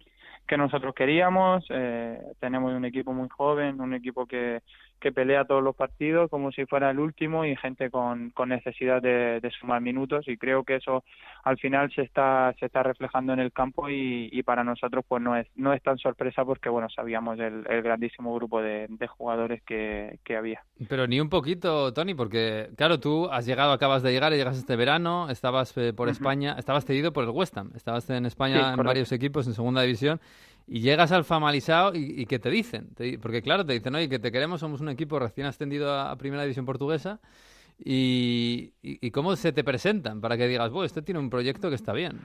[0.46, 1.62] que nosotros queríamos.
[1.68, 4.62] Eh, tenemos un equipo muy joven, un equipo que,
[5.02, 9.02] que pelea todos los partidos como si fuera el último y gente con, con necesidad
[9.02, 11.04] de, de sumar minutos y creo que eso
[11.44, 15.20] al final se está se está reflejando en el campo y, y para nosotros pues
[15.22, 19.06] no es no es tan sorpresa porque bueno sabíamos el, el grandísimo grupo de, de
[19.08, 24.02] jugadores que, que había Pero ni un poquito, Tony, porque claro, tú has llegado, acabas
[24.04, 26.08] de llegar, llegas este verano, estabas eh, por.
[26.12, 28.84] España, estabas cedido por el West Ham, estabas en España Sí, en correcto.
[28.84, 30.20] varios equipos en segunda división
[30.66, 32.94] y llegas al Famalisao y, y ¿qué te dicen?
[32.94, 36.10] Te porque claro, te dicen, oye, que te queremos, somos un equipo recién ascendido a,
[36.10, 37.20] a primera división portuguesa
[37.78, 41.68] y, y, y cómo se te presentan para que digas, bueno, este tiene un proyecto
[41.68, 42.20] que está bien.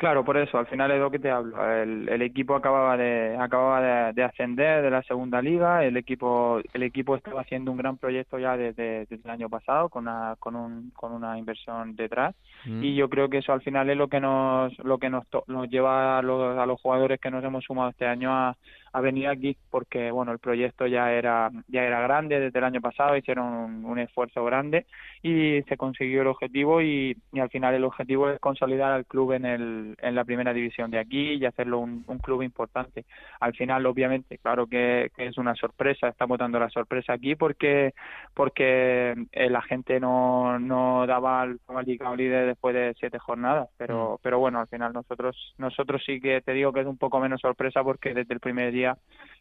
[0.00, 1.62] Claro, por eso, al final es lo que te hablo.
[1.70, 5.84] El, el equipo acababa de acababa de, de ascender de la segunda liga.
[5.84, 9.90] El equipo el equipo estaba haciendo un gran proyecto ya desde, desde el año pasado
[9.90, 12.34] con una con un con una inversión detrás.
[12.64, 12.82] Mm.
[12.82, 15.44] Y yo creo que eso al final es lo que nos lo que nos to-
[15.48, 18.56] nos lleva a los, a los jugadores que nos hemos sumado este año a,
[18.94, 22.80] a venir aquí, porque bueno el proyecto ya era ya era grande desde el año
[22.80, 23.18] pasado.
[23.18, 24.86] Hicieron un, un esfuerzo grande
[25.22, 29.32] y se consiguió el objetivo y, y al final el objetivo es consolidar al club
[29.32, 33.04] en el el, en la primera división de aquí y hacerlo un, un club importante.
[33.40, 37.92] Al final, obviamente, claro que, es una sorpresa, estamos dando la sorpresa aquí porque
[38.34, 44.14] porque eh, la gente no, no daba al Famalicão líder después de siete jornadas, pero
[44.14, 44.18] mm.
[44.22, 47.40] pero bueno, al final nosotros nosotros sí que te digo que es un poco menos
[47.40, 48.96] sorpresa porque desde el primer día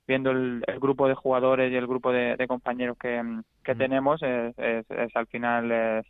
[0.07, 3.21] viendo el, grupo de jugadores y el grupo de, compañeros que,
[3.63, 3.77] que mm.
[3.77, 6.05] tenemos es, es, al final es,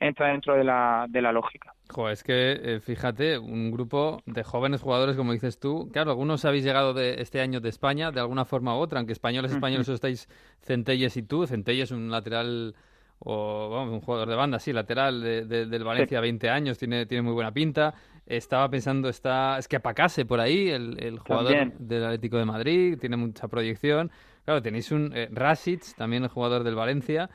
[0.00, 1.74] entra dentro de la, de la lógica.
[1.90, 6.44] Joder, es que eh, fíjate, un grupo de jóvenes jugadores, como dices tú, claro, algunos
[6.44, 9.88] habéis llegado de este año de España de alguna forma u otra, aunque españoles, españoles
[9.88, 10.28] estáis
[10.62, 12.74] Centelles y tú, Centelles un lateral
[13.22, 17.22] o vamos, un jugador de banda, sí, lateral de, del Valencia, 20 años, tiene, tiene
[17.22, 17.94] muy buena pinta.
[18.24, 22.98] Estaba pensando, está, es que apacase por ahí, el, el jugador del Atlético de Madrid,
[22.98, 24.10] tiene mucha proyección.
[24.44, 27.28] Claro, tenéis un eh, Rasic, también el jugador del Valencia.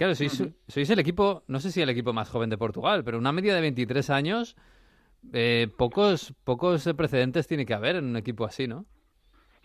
[0.00, 3.18] Claro, sois, sois el equipo, no sé si el equipo más joven de Portugal, pero
[3.18, 4.56] una media de 23 años,
[5.34, 8.86] eh, pocos, pocos precedentes tiene que haber en un equipo así, ¿no?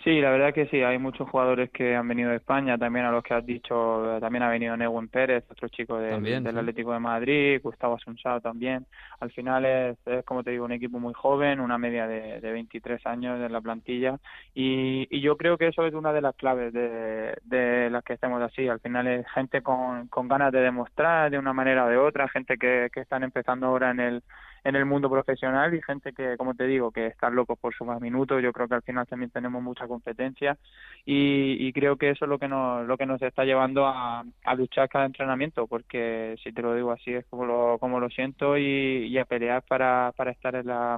[0.05, 3.11] Sí, la verdad que sí, hay muchos jugadores que han venido de España, también a
[3.11, 7.59] los que has dicho, también ha venido Neuwen Pérez, otro chico del Atlético de Madrid,
[7.63, 8.85] Gustavo Asunsao también.
[9.19, 13.03] Al final es, como te digo, un equipo muy joven, una media de, de 23
[13.07, 14.19] años en la plantilla
[14.53, 18.13] y, y, yo creo que eso es una de las claves de, de las que
[18.13, 18.67] estemos así.
[18.67, 22.29] Al final es gente con, con ganas de demostrar de una manera o de otra,
[22.29, 24.23] gente que, que están empezando ahora en el
[24.65, 28.01] en el mundo profesional y gente que, como te digo, que están locos por sumar
[28.01, 28.41] minutos.
[28.41, 30.57] Yo creo que al final también tenemos mucha competencia
[31.05, 34.55] y, creo que eso es lo que nos, lo que nos está llevando a, a
[34.55, 38.57] luchar cada entrenamiento, porque si te lo digo así es como lo, como lo siento
[38.57, 40.97] y, y a pelear para, para estar en la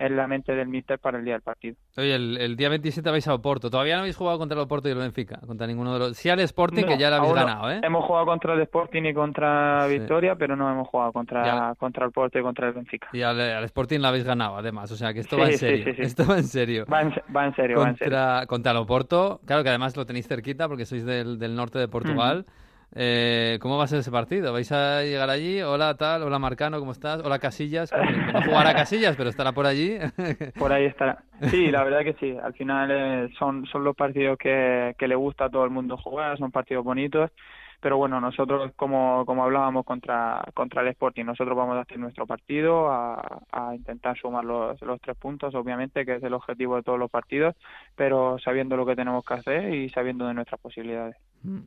[0.00, 1.76] en la mente del míster para el día del partido.
[1.98, 3.70] Oye, el, día 27 vais a Oporto.
[3.70, 6.16] Todavía no habéis jugado contra el Oporto y el Benfica, contra ninguno de los...
[6.16, 7.80] Sí al Sporting, que ya lo habéis ganado, ¿eh?
[7.82, 12.12] Hemos jugado contra el Sporting y contra Victoria, pero no hemos jugado contra, contra el
[12.12, 13.08] Porto y contra el Benfica.
[13.12, 14.90] Y al, Sporting lo habéis ganado, además.
[14.90, 15.94] O sea, que esto va en serio.
[15.98, 16.86] esto va en serio.
[16.90, 18.46] Va en, serio, contra, va en serio.
[18.48, 21.88] Contra el Oporto, claro que además lo tenéis cerquita porque sois del, del norte de
[21.88, 22.46] Portugal.
[22.94, 24.52] Eh, ¿Cómo va a ser ese partido?
[24.52, 25.62] ¿Vais a llegar allí?
[25.62, 27.22] Hola, tal, hola Marcano, ¿cómo estás?
[27.24, 29.98] Hola Casillas, no jugará Casillas, pero estará por allí.
[30.58, 31.22] por ahí estará.
[31.50, 32.36] Sí, la verdad que sí.
[32.42, 35.96] Al final eh, son, son los partidos que, que le gusta a todo el mundo
[35.96, 37.30] jugar, son partidos bonitos.
[37.80, 42.26] Pero bueno, nosotros, como, como hablábamos contra, contra el Sporting, nosotros vamos a hacer nuestro
[42.26, 46.82] partido, a, a intentar sumar los, los tres puntos, obviamente, que es el objetivo de
[46.82, 47.56] todos los partidos,
[47.96, 51.16] pero sabiendo lo que tenemos que hacer y sabiendo de nuestras posibilidades.
[51.42, 51.60] Mm.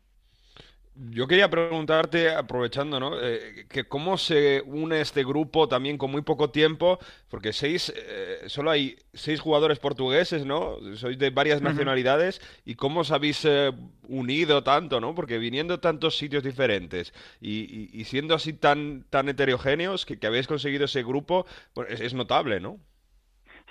[0.96, 3.20] Yo quería preguntarte, aprovechando, ¿no?
[3.20, 8.44] Eh, que cómo se une este grupo también con muy poco tiempo, porque seis, eh,
[8.46, 10.78] solo hay seis jugadores portugueses, ¿no?
[10.96, 13.72] Sois de varias nacionalidades, y cómo os habéis eh,
[14.08, 15.16] unido tanto, ¿no?
[15.16, 20.86] Porque viniendo de tantos sitios diferentes y, siendo así tan, tan heterogéneos, que, habéis conseguido
[20.86, 22.78] ese grupo, pues es, es, notable, ¿no?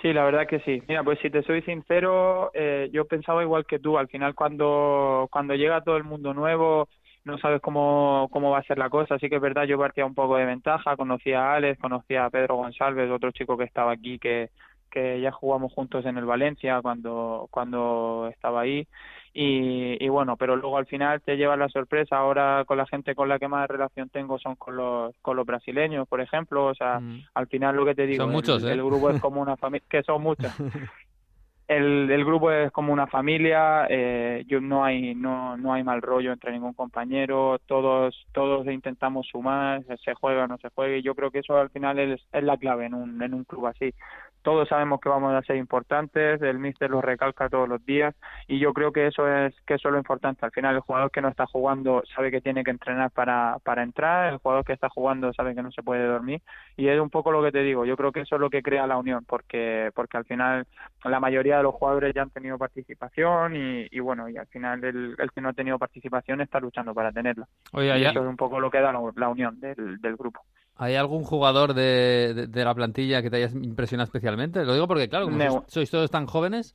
[0.01, 0.83] Sí, la verdad que sí.
[0.89, 2.51] Mira, pues si te soy sincero,
[2.91, 3.97] yo pensaba igual que tú.
[3.97, 6.89] Al final, cuando, cuando llega todo el mundo nuevo,
[7.25, 9.15] no sabes cómo, cómo va a ser la cosa.
[9.15, 12.31] Así que es verdad, yo partía un poco de ventaja, conocía a Alex, conocía a
[12.31, 14.51] Pedro González, otro chico que estaba aquí que,
[14.91, 18.87] que ya jugamos juntos en el Valencia cuando, cuando estaba ahí.
[19.35, 22.19] Y, y bueno, pero luego al final te llevas la sorpresa.
[22.19, 25.47] Ahora con la gente con la que más relación tengo son con los, con los
[25.47, 26.67] brasileños, por ejemplo.
[26.67, 27.25] O sea, mm.
[27.35, 29.87] al final lo que te digo, son muchos, el, el, grupo es como una familia,
[29.89, 30.53] que son muchos.
[31.77, 36.03] el, el grupo es como una familia, eh, yo no hay no no hay mal
[36.03, 41.15] rollo entre ningún compañero, todos todos intentamos sumar, se juega o no se juegue, yo
[41.15, 43.95] creo que eso al final es, es la clave en un en un club así
[44.43, 48.15] todos sabemos que vamos a ser importantes, el míster lo recalca todos los días
[48.49, 50.45] y yo creo que eso es que eso es lo importante.
[50.45, 53.83] Al final el jugador que no está jugando sabe que tiene que entrenar para, para
[53.83, 56.43] entrar, el jugador que está jugando sabe que no se puede dormir
[56.77, 58.63] y es un poco lo que te digo, yo creo que eso es lo que
[58.63, 60.67] crea la unión porque porque al final
[61.05, 64.83] la mayoría de los jugadores ya han tenido participación y, y bueno, y al final
[64.85, 67.47] el, el, que no ha tenido participación está luchando para tenerla.
[67.73, 70.43] Oye, y eso es un poco lo que da la, unión del, del grupo.
[70.77, 74.65] ¿Hay algún jugador de, de, la plantilla que te haya impresionado especialmente?
[74.65, 76.75] Lo digo porque, claro, como sois, todos tan jóvenes.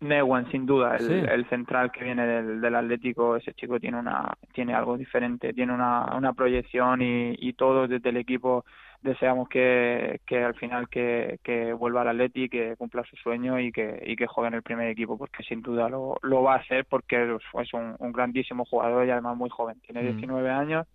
[0.00, 4.74] Newan, sin duda, el, central que viene del, del, Atlético, ese chico tiene una tiene
[4.74, 8.64] algo diferente, tiene una, una proyección y, y todos desde el equipo
[9.00, 13.72] deseamos que, que al final que, que vuelva al Atleti, que cumpla su sueño y
[13.72, 16.58] que, y que juegue en el primer equipo, porque sin duda lo, lo va a
[16.58, 20.58] hacer porque es un, un grandísimo jugador y además muy joven, tiene 19 mm.
[20.58, 20.86] años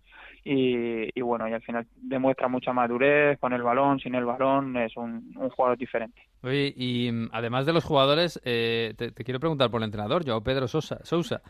[0.44, 4.96] y, bueno, y al final demuestra mucha madurez con el balón, sin el balón, es
[4.96, 6.20] un, un jugador diferente.
[6.42, 10.42] Oye, y mm, además de los jugadores, eh, te, quiero preguntar por el entrenador, Joao
[10.42, 11.42] Pedro Sosa, Sousa.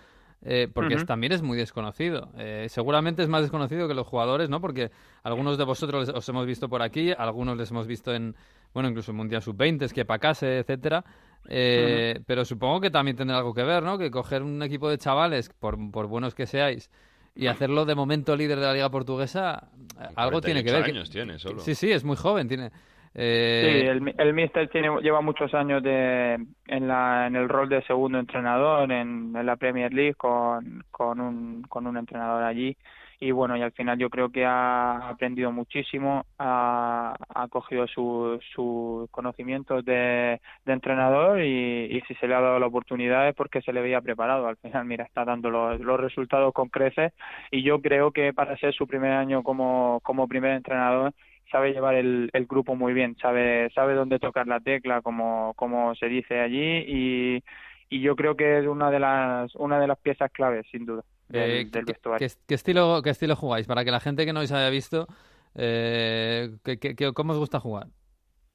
[0.44, 2.30] eh, porque también es muy desconocido.
[2.36, 4.60] Eh, seguramente es más desconocido que los jugadores, ¿no?
[4.60, 4.90] Porque
[5.22, 8.34] algunos de vosotros os hemos visto por aquí, algunos les hemos visto en,
[8.74, 11.04] bueno, incluso en Mundial Sub-20, que Pacase, etcétera.
[11.48, 13.98] Eh, Pero supongo que también tendrá algo que ver, ¿no?
[13.98, 16.90] Que coger un equipo de chavales, por, por buenos que seáis,
[17.34, 19.68] y hacerlo de momento líder de la Liga Portuguesa,
[20.00, 20.84] eh, algo tiene que 48 ver.
[20.84, 21.60] que- años tiene solo.
[21.60, 22.48] Sí, sí, es muy joven.
[22.48, 22.70] Tiene,
[23.14, 26.34] eh, Sí, el, el míster tiene, lleva muchos años de,
[26.66, 31.20] en, la, en el rol de segundo entrenador en, en la Premier League con, con,
[31.20, 32.76] un, con un entrenador allí.
[33.24, 38.44] Y bueno, y al final yo creo que ha aprendido muchísimo, ha, ha cogido sus
[38.52, 43.34] sus conocimientos de, de entrenador y, y si se le ha dado la oportunidad es
[43.36, 44.48] porque se le veía preparado.
[44.48, 47.12] Al final, mira, está dando los, los resultados con creces
[47.52, 51.12] y yo creo que para ser su primer año como, como primer entrenador
[51.52, 55.94] sabe llevar el, el grupo muy bien, sabe, sabe dónde tocar la tecla, como, como
[55.94, 57.44] se dice allí, y,
[57.88, 61.02] y yo creo que es una de las, una de las piezas claves, sin duda,
[61.32, 62.28] del, eh, del ¿qué, vestuario.
[62.28, 63.66] qué- qué estilo, ¿Qué estilo jugáis?
[63.66, 65.06] Para que la gente que no os haya visto,
[65.54, 67.88] eh, ¿qué- qué- qué- ¿cómo os gusta jugar?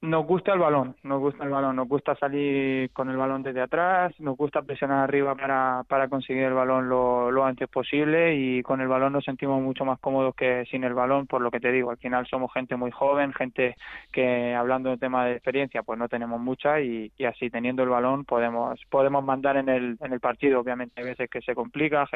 [0.00, 3.60] Nos gusta el balón, nos gusta el balón, nos gusta salir con el balón desde
[3.60, 8.62] atrás, nos gusta presionar arriba para, para conseguir el balón lo, lo antes posible y
[8.62, 11.58] con el balón nos sentimos mucho más cómodos que sin el balón, por lo que
[11.58, 13.74] te digo, al final somos gente muy joven, gente
[14.12, 17.88] que hablando de tema de experiencia pues no tenemos mucha y, y así teniendo el
[17.88, 22.06] balón podemos podemos mandar en el, en el partido, obviamente hay veces que se complica,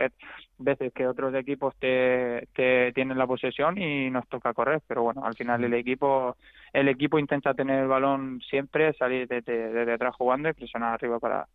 [0.56, 5.24] veces que otros equipos te, te tienen la posesión y nos toca correr, pero bueno,
[5.24, 6.36] al final el equipo
[6.72, 11.18] el equipo intenta tener el balón siempre, salir desde, desde atrás jugando y presionar arriba
[11.18, 11.46] para,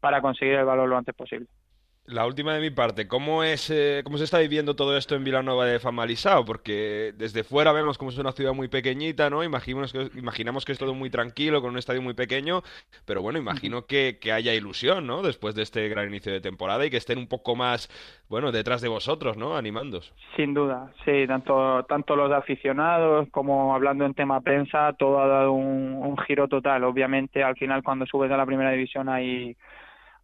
[0.00, 1.46] para conseguir el balón lo antes posible.
[2.06, 5.22] La última de mi parte, ¿cómo es, eh, cómo se está viviendo todo esto en
[5.22, 6.44] Vilanova de Famalisao?
[6.44, 9.44] Porque desde fuera vemos como es una ciudad muy pequeñita, ¿no?
[9.44, 12.62] Imaginamos que, imaginamos que es todo muy tranquilo, con un estadio muy pequeño,
[13.04, 15.22] pero bueno, imagino que, que haya ilusión, ¿no?
[15.22, 17.88] Después de este gran inicio de temporada y que estén un poco más,
[18.28, 19.56] bueno, detrás de vosotros, ¿no?
[19.56, 20.12] Animándos.
[20.34, 25.52] Sin duda, sí, tanto, tanto los aficionados como hablando en tema prensa, todo ha dado
[25.52, 26.82] un, un giro total.
[26.82, 29.56] Obviamente, al final, cuando subes a la primera división hay,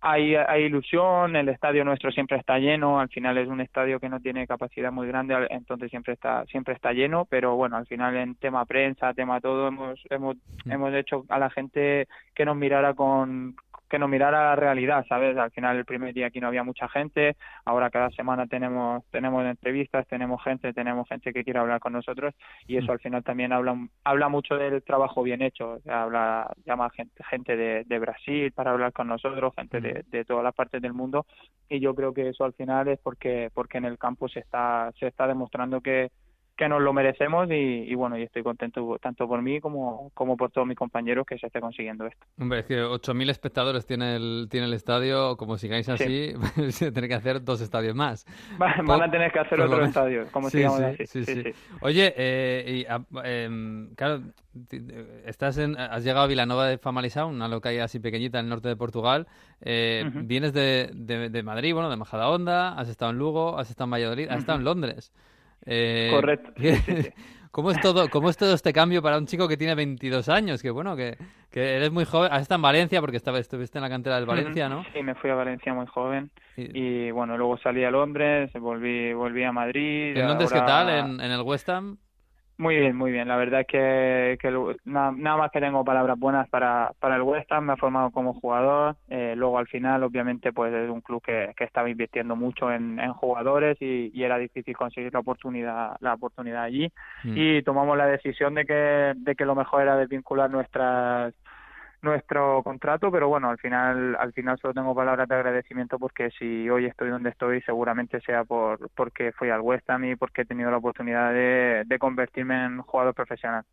[0.01, 4.09] hay, hay ilusión, el estadio nuestro siempre está lleno, al final es un estadio que
[4.09, 8.17] no tiene capacidad muy grande, entonces siempre está, siempre está lleno, pero bueno, al final
[8.17, 12.95] en tema prensa, tema todo, hemos, hemos, hemos hecho a la gente que nos mirara
[12.95, 13.57] con
[13.89, 15.37] que nos mirara la realidad, ¿sabes?
[15.37, 19.45] Al final el primer día aquí no había mucha gente, ahora cada semana tenemos tenemos
[19.45, 22.35] entrevistas, tenemos gente, tenemos gente que quiere hablar con nosotros
[22.67, 26.53] y eso al final también habla habla mucho del trabajo bien hecho, o sea, habla
[26.65, 30.55] llama gente gente de, de Brasil para hablar con nosotros, gente de, de todas las
[30.55, 31.27] partes del mundo
[31.69, 34.93] y yo creo que eso al final es porque porque en el campo se está
[34.99, 36.11] se está demostrando que
[36.57, 40.37] que nos lo merecemos y, y bueno, y estoy contento tanto por mí como, como
[40.37, 42.25] por todos mis compañeros que se esté consiguiendo esto.
[42.41, 45.37] Hombre, es que 8.000 espectadores tiene el, tiene el estadio.
[45.37, 46.33] Como sigáis así,
[46.71, 48.25] se tiene que hacer dos estadios más.
[48.59, 51.07] Van a tener que hacer otro estadio, como Sí, sigamos sí, así.
[51.07, 51.43] sí, Sí, sí.
[51.53, 51.77] sí.
[51.83, 54.23] Oye, eh, y, ah, em, claro,
[54.73, 58.51] eh, estás en, has llegado a Vilanova de Famalisao, una localidad así pequeñita en el
[58.51, 59.27] norte de Portugal.
[59.61, 60.05] Eh.
[60.15, 63.91] Vienes de, de- de Madrid, bueno, de Majadahonda, has estado en Lugo, has estado en
[63.93, 65.13] Valladolid, has estado en Londres.
[65.67, 67.11] Eh, Correcto, sí, sí, sí.
[67.51, 70.61] ¿Cómo es todo, cómo es todo este cambio para un chico que tiene 22 años?
[70.63, 71.17] Que bueno, que,
[71.51, 72.31] que eres muy joven.
[72.31, 74.85] Has estado en Valencia porque estaba, estuviste en la cantera del Valencia, ¿no?
[74.93, 79.15] Sí, me fui a Valencia muy joven Y- y bueno, luego salí a Londres, volví
[79.15, 80.15] volví a Madrid.
[80.19, 80.89] ¿En Londres qué ahora- tal?
[80.91, 81.97] ¿En, en el West Ham?
[82.59, 83.29] Muy bien, muy bien.
[83.29, 87.53] La verdad es que, que nada más que tengo palabras buenas para, para el West
[87.53, 87.67] Ham.
[87.67, 88.97] Me ha formado como jugador.
[89.09, 92.99] Eh, luego al final, obviamente, pues es un club que, que estaba invirtiendo mucho en,
[92.99, 96.91] en jugadores y, y era difícil conseguir la oportunidad la oportunidad allí.
[97.25, 97.35] Mm.
[97.37, 101.35] Y tomamos la decisión de que, de que lo mejor era desvincular nuestras
[102.07, 106.69] nuestro contrato, pero bueno, al final al final solo tengo palabras de agradecimiento porque si
[106.71, 110.47] hoy estoy donde estoy seguramente sea por porque fui al West Ham y porque he
[110.47, 113.65] tenido la oportunidad de, de convertirme en jugador profesional.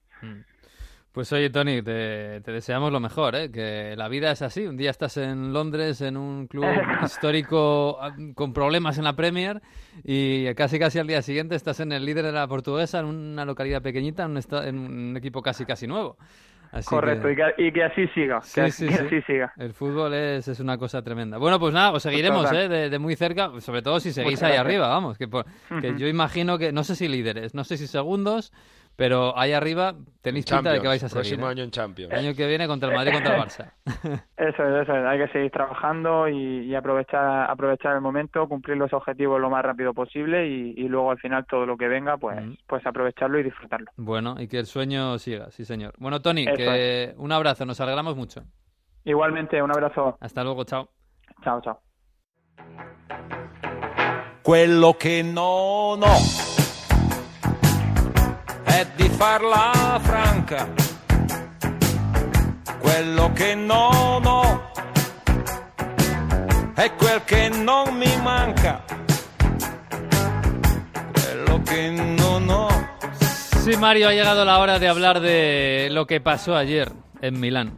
[1.13, 3.51] Pues oye, Tony, te, te deseamos lo mejor, ¿eh?
[3.51, 4.65] Que la vida es así.
[4.65, 6.65] Un día estás en Londres, en un club
[7.05, 9.61] histórico ah, con problemas en la Premier,
[10.03, 13.45] y casi casi al día siguiente estás en el líder de la portuguesa, en una
[13.45, 16.17] localidad pequeñita, en un, en un equipo casi casi nuevo.
[16.73, 19.03] Así Correcto, que- y, que, y que así siga, Sí, que, sí, que sí.
[19.05, 19.53] así siga.
[19.57, 21.37] El fútbol es, es una cosa tremenda.
[21.37, 22.63] Bueno, pues nada, os seguiremos Total.
[22.63, 22.67] ¿eh?
[22.67, 25.17] de, de muy cerca, sobre todo si seguís ahí arriba, vamos.
[25.19, 25.45] Que, por-
[25.79, 25.97] que Ujú.
[25.99, 28.51] yo imagino que, no sé si líderes, no sé si segundos,
[28.95, 31.21] pero ahí arriba tenéis pinta de que vais a seguir.
[31.23, 31.51] Próximo ¿eh?
[31.51, 32.11] año en Champions.
[32.13, 33.71] El año que viene contra el Madrid y contra el Barça.
[34.37, 35.05] Eso es, eso es.
[35.05, 39.63] Hay que seguir trabajando y, y aprovechar aprovechar el momento, cumplir los objetivos lo más
[39.63, 42.53] rápido posible y, y luego al final todo lo que venga, pues Mm.
[42.67, 43.87] pues aprovecharlo y disfrutarlo.
[43.97, 45.93] Bueno, y que el sueño siga, sí señor.
[45.97, 48.43] Bueno, Tony, Eso que un abrazo, nos alegramos mucho.
[49.05, 50.17] Igualmente, un abrazo.
[50.21, 50.89] Hasta luego, chao.
[51.43, 51.79] Chao, chao.
[54.41, 56.52] Quello che non ho
[58.73, 60.67] è di farla franca.
[62.79, 64.71] Quello che non ho
[66.73, 68.83] è quel che non mi manca.
[71.11, 72.67] Quello che non ho.
[73.63, 77.77] Sí, Mario, ha llegado la hora de hablar de lo que pasó ayer en Milán.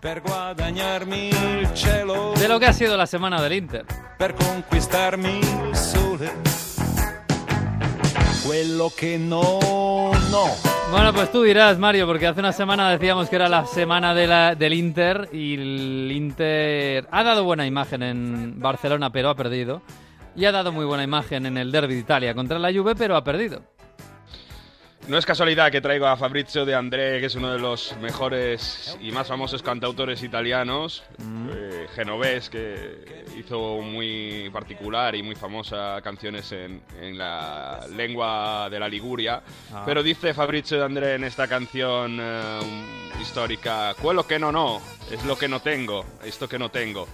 [0.00, 2.32] Per guadagnarmi il cielo.
[2.38, 3.84] De lo que ha sido la semana del Inter.
[4.16, 6.57] Per conquistarmi il sole.
[8.48, 10.10] Quello che non ho.
[10.90, 14.56] Bueno, pues tú dirás, Mario, porque hace una semana decíamos que era la semana de
[14.56, 19.82] del Inter y el Inter ha dado buena imagen en Barcelona, pero ha perdido.
[20.34, 23.16] Y ha dado muy buena imagen en el Derby de Italia contra la Juve, pero
[23.16, 23.60] ha perdido.
[25.08, 28.94] No es casualidad que traigo a Fabrizio De André, que es uno de los mejores
[29.00, 31.02] y más famosos cantautores italianos,
[31.50, 38.78] eh, genovés, que hizo muy particular y muy famosa canciones en, en la lengua de
[38.78, 39.42] la Liguria.
[39.72, 39.82] Ah.
[39.86, 42.60] Pero dice Fabrizio De André en esta canción eh,
[43.22, 47.08] histórica, quello que no no, es lo que no tengo, esto que no tengo.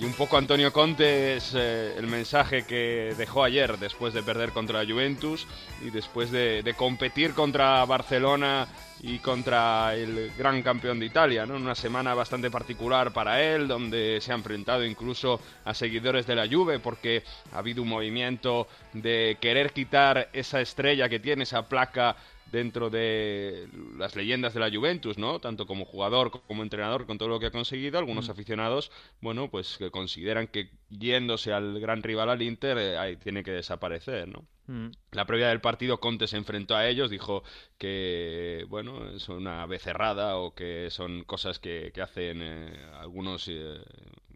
[0.00, 4.50] Y un poco Antonio Conte es eh, el mensaje que dejó ayer después de perder
[4.50, 5.46] contra la Juventus
[5.82, 8.66] y después de, de competir contra Barcelona
[9.02, 11.56] y contra el gran campeón de Italia, ¿no?
[11.56, 16.46] Una semana bastante particular para él, donde se ha enfrentado incluso a seguidores de la
[16.48, 22.16] Juve porque ha habido un movimiento de querer quitar esa estrella que tiene, esa placa
[22.52, 25.40] dentro de las leyendas de la Juventus, ¿no?
[25.40, 27.98] Tanto como jugador como entrenador, con todo lo que ha conseguido.
[27.98, 28.92] Algunos aficionados,
[29.22, 33.52] bueno, pues que consideran que yéndose al gran rival al Inter, eh, ahí tiene que
[33.52, 34.46] desaparecer, ¿no?
[35.10, 37.42] La previa del partido, Conte se enfrentó a ellos, dijo
[37.76, 43.82] que, bueno, es una becerrada o que son cosas que, que hacen eh, algunos eh,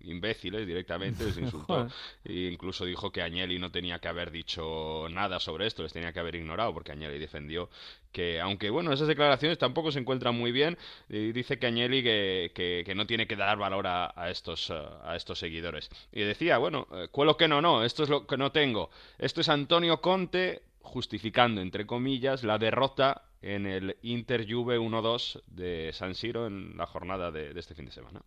[0.07, 1.89] imbéciles directamente, les insultó.
[2.25, 6.13] E incluso dijo que Agnelli no tenía que haber dicho nada sobre esto, les tenía
[6.13, 7.69] que haber ignorado, porque Agnelli defendió
[8.13, 10.79] que, aunque bueno, esas declaraciones tampoco se encuentran muy bien,
[11.09, 14.71] y dice que Agnelli que, que- que no tiene que dar valor a, a estos,
[14.71, 15.91] a estos seguidores.
[16.13, 18.91] Y decía, bueno, eh, cuelo que no, no, esto es lo que no tengo.
[19.19, 25.91] Esto es Antonio Conte justificando, entre comillas, la derrota en el Inter Juve 1-2 de
[25.93, 28.23] San Siro en la jornada de, de este fin de semana.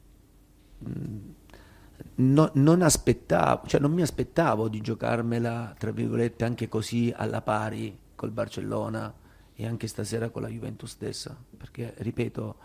[2.22, 7.98] No- non aspettavo, cioè non mi aspettavo di giocarmela, tra virgolette, anche così alla pari
[8.16, 9.14] col Barcellona
[9.56, 12.56] e anche stasera con la Juventus stessa, perché ripeto,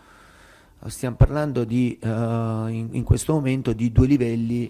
[0.87, 4.69] stiamo parlando di, eh, in, in questo momento di due livelli,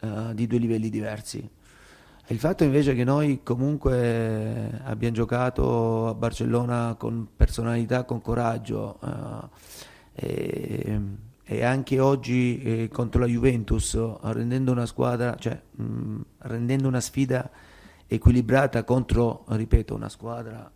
[0.00, 1.50] eh, di due livelli diversi.
[2.26, 8.98] Il fatto invece che noi comunque abbiamo giocato a Barcellona con personalità, con coraggio,
[10.12, 11.00] e,
[11.52, 17.50] e anche oggi eh, contro la Juventus, rendendo una squadra, cioè mh, rendendo una sfida
[18.06, 20.70] equilibrata contro, ripeto, una squadra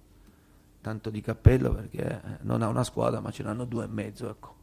[0.80, 4.54] tanto di cappello perché non ha una squadra ma ce n'hanno due e mezzo, ecco.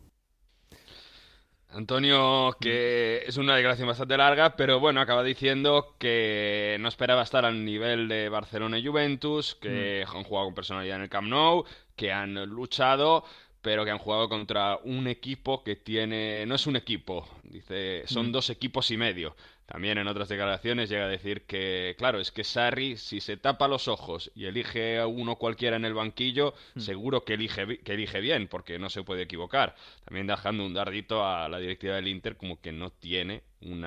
[1.74, 7.46] Antonio, que es una declaración bastante larga, pero bueno, acaba diciendo que no esperaba estar
[7.46, 11.66] al nivel de Barcelona y Juventus, que han jugado con personalidad en el Camp Nou,
[11.96, 13.24] que han luchado,
[13.64, 16.46] pero que han jugado contra un equipo que tiene...
[16.46, 18.32] No es un equipo, dice, son Mm.
[18.32, 19.36] dos equipos y medio.
[19.66, 23.68] También en otras declaraciones llega a decir que, claro, es que Sarri, si se tapa
[23.70, 26.80] los ojos y elige a uno cualquiera en el banquillo, Mm.
[26.82, 29.74] seguro que elige, que elige bien, porque no se puede equivocar.
[30.06, 33.86] También dejando un dardito a la directiva del Inter como que no tiene un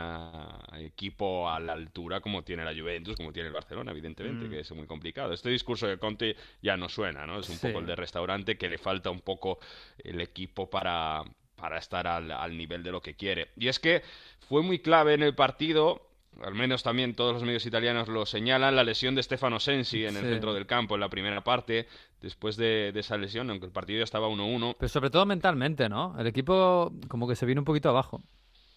[0.78, 4.50] equipo a la altura como tiene la Juventus, como tiene el Barcelona, evidentemente, Mm.
[4.50, 5.32] que es muy complicado.
[5.34, 7.38] Este discurso de Conte ya no suena, ¿no?
[7.40, 7.66] Es un Sí.
[7.66, 9.58] poco el de restaurante que le falta un poco
[10.02, 11.22] el equipo para,
[11.56, 13.48] para estar al, al nivel de lo que quiere.
[13.56, 14.02] Y es que
[14.48, 16.02] fue muy clave en el partido,
[16.42, 20.16] al menos también todos los medios italianos lo señalan, la lesión de Stefano Sensi en
[20.16, 20.28] el Sí.
[20.28, 21.88] centro del campo en la primera parte.
[22.20, 25.88] Después de, de esa lesión, aunque el partido ya estaba 1-1, Pero sobre todo mentalmente,
[25.88, 26.14] ¿no?
[26.18, 28.22] El equipo como que se viene un poquito abajo.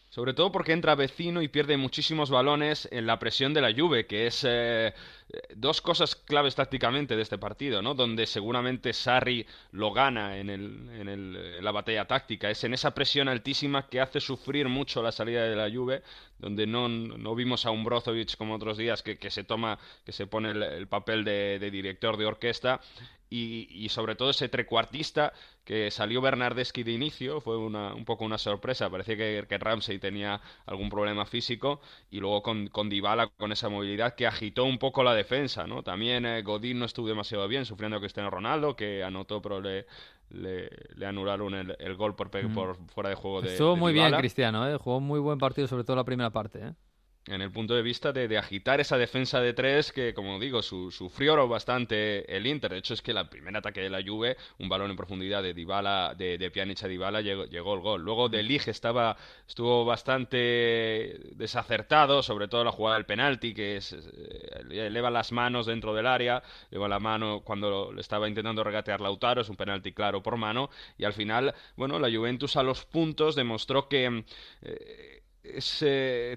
[0.10, 4.08] Sobre todo porque entra vecino y pierde muchísimos balones en la presión de la Juve,
[4.08, 4.94] que es eh,
[5.56, 7.94] dos cosas claves tácticamente de este partido, ¿no?
[7.94, 12.50] Donde seguramente Sarri lo gana en, el, en, el, en la batalla táctica.
[12.50, 16.02] Es en esa presión altísima que hace sufrir mucho la salida de la Juve,
[16.40, 20.12] donde no, no vimos a un Brozovic como otros días que, que se toma, que
[20.12, 22.82] se pone el, el papel de, de director de orquesta
[23.30, 28.26] y, y sobre todo ese trecuartista que salió Bernardeschi de inicio, fue una, un poco
[28.26, 33.28] una sorpresa, parecía que, que Ramsey tenía algún problema físico y luego con, con Dybala
[33.38, 35.84] con esa movilidad que agitó un poco la defensa, ¿no?
[35.84, 39.86] También eh, Godín no estuvo demasiado bien, sufriendo a Cristiano Ronaldo, que anotó pero le,
[40.30, 42.54] le, le anularon el, el gol por, Mm.
[42.54, 44.12] por fuera de juego de Estuvo de muy bien.
[44.16, 44.78] Cristiano, ¿eh?
[44.78, 46.74] Jugó muy buen partido, sobre todo la primera parte, ¿eh?
[47.30, 50.90] En el punto de vista de, agitar esa defensa de tres que, como digo, su,
[50.90, 52.72] sufrió bastante el Inter.
[52.72, 55.54] De hecho, es que el primer ataque de la Juve, un balón en profundidad de
[55.54, 58.02] Dybala, de, de Pjanic a llegó, llegó, el gol.
[58.02, 59.16] Luego de Lige estaba,
[59.48, 65.68] estuvo bastante desacertado, sobre todo la jugada del penalti, que es, eh, eleva las manos
[65.68, 69.92] dentro del área, eleva la mano cuando le estaba intentando regatear Lautaro, es un penalti
[69.92, 74.24] claro por mano, y al final, bueno, la Juventus a los puntos demostró que...
[74.64, 75.19] Eh,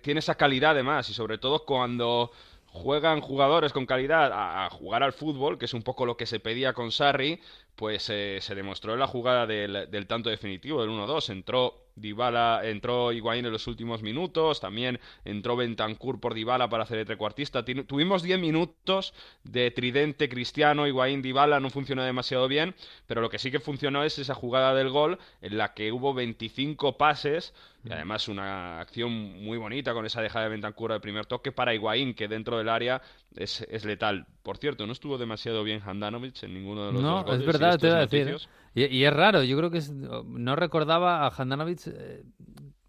[0.02, 2.30] tiene esa calidad además y sobre todo cuando
[2.72, 6.40] juegan jugadores con calidad a, jugar al fútbol, que es un poco lo que se
[6.40, 7.38] pedía con Sarri,
[7.76, 11.30] pues eh, se demostró en la jugada del, del tanto definitivo, del 1-2.
[11.30, 16.98] Entró Dybala entró Higuaín en los últimos minutos, también entró Bentancur por Dybala para hacer
[16.98, 17.64] el trecuartista.
[17.64, 19.14] Tuvimos 10 minutos
[19.44, 22.74] de tridente Cristiano, Higuaín, Dybala, no funcionó demasiado bien,
[23.06, 26.14] pero lo que sí que funcionó es esa jugada del gol en la que hubo
[26.14, 29.12] 25 pases y además una acción
[29.42, 32.68] muy bonita con esa dejada de Bentancur al primer toque para Higuaín, que dentro del
[32.68, 33.02] área
[33.34, 34.26] es, es letal.
[34.42, 37.38] Por cierto, no estuvo demasiado bien Handanovic en ninguno de los dos goles.
[37.38, 38.36] No, es verdad, te voy a decir.
[38.74, 42.22] Y, es raro, yo creo que no recordaba a Handanovic, eh,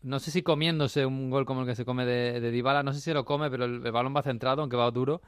[0.01, 2.93] no sé si comiéndose un gol como el que se come de, de Dybala, no
[2.93, 5.21] sé si lo come, pero el, balón va centrado, aunque va duro.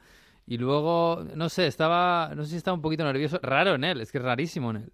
[0.46, 3.38] Y luego, no sé, estaba, no sé si estaba un poquito nervioso.
[3.42, 4.92] Raro en él, es que es rarísimo en él.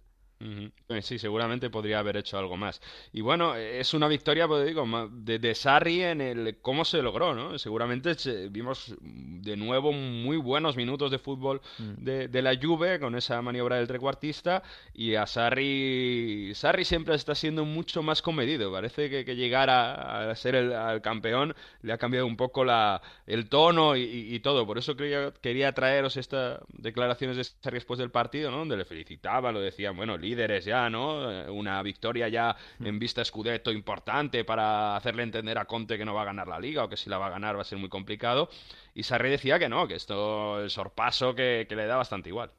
[0.87, 2.81] Pues sí, seguramente podría haber hecho algo más.
[3.11, 7.33] Y bueno, es una victoria, pues digo, de, de, Sarri en el cómo se logró,
[7.33, 7.57] ¿no?
[7.57, 8.15] Seguramente
[8.49, 12.03] vimos de nuevo muy buenos minutos de fútbol mm.
[12.03, 14.63] de, la Juve con esa maniobra del trecuartista
[14.93, 18.71] y a Sarri, Sarri siempre está siendo mucho más comedido.
[18.71, 23.95] Parece que, llegar a, ser el campeón le ha cambiado un poco la, el tono
[23.95, 24.65] y, todo.
[24.65, 28.57] Por eso quería, quería traeros estas declaraciones de Sarri después del partido, ¿no?
[28.57, 31.31] Donde le felicitaba, lo decía, bueno, líderes ya, ¿no?
[31.31, 32.85] Eh, una victoria ya mm.
[32.87, 36.59] en vista Scudetto importante para hacerle entender a Conte que no va a ganar la
[36.59, 38.49] liga o que si la va a ganar va a ser muy complicado.
[38.93, 42.51] Y Sarri decía que no, que esto, el sorpaso que, que le da bastante igual.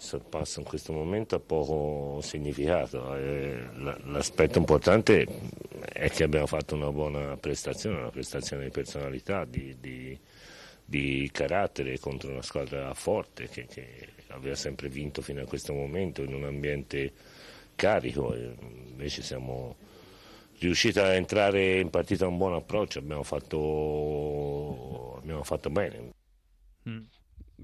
[0.00, 3.14] sorpasso in questo momento ha poco significato.
[3.16, 3.68] Eh,
[4.04, 5.26] l'aspetto importante
[5.92, 10.18] è che abbiamo fatto una buona prestazione, una prestazione di personalità, di, di,
[10.82, 16.22] di carattere contro una squadra forte che, che aveva sempre vinto fino a questo momento
[16.22, 17.12] in un ambiente
[17.74, 19.76] carico, invece siamo
[20.58, 26.10] riusciti a entrare in partita con un buon approccio, abbiamo fatto, abbiamo fatto bene.
[26.88, 27.02] Mm.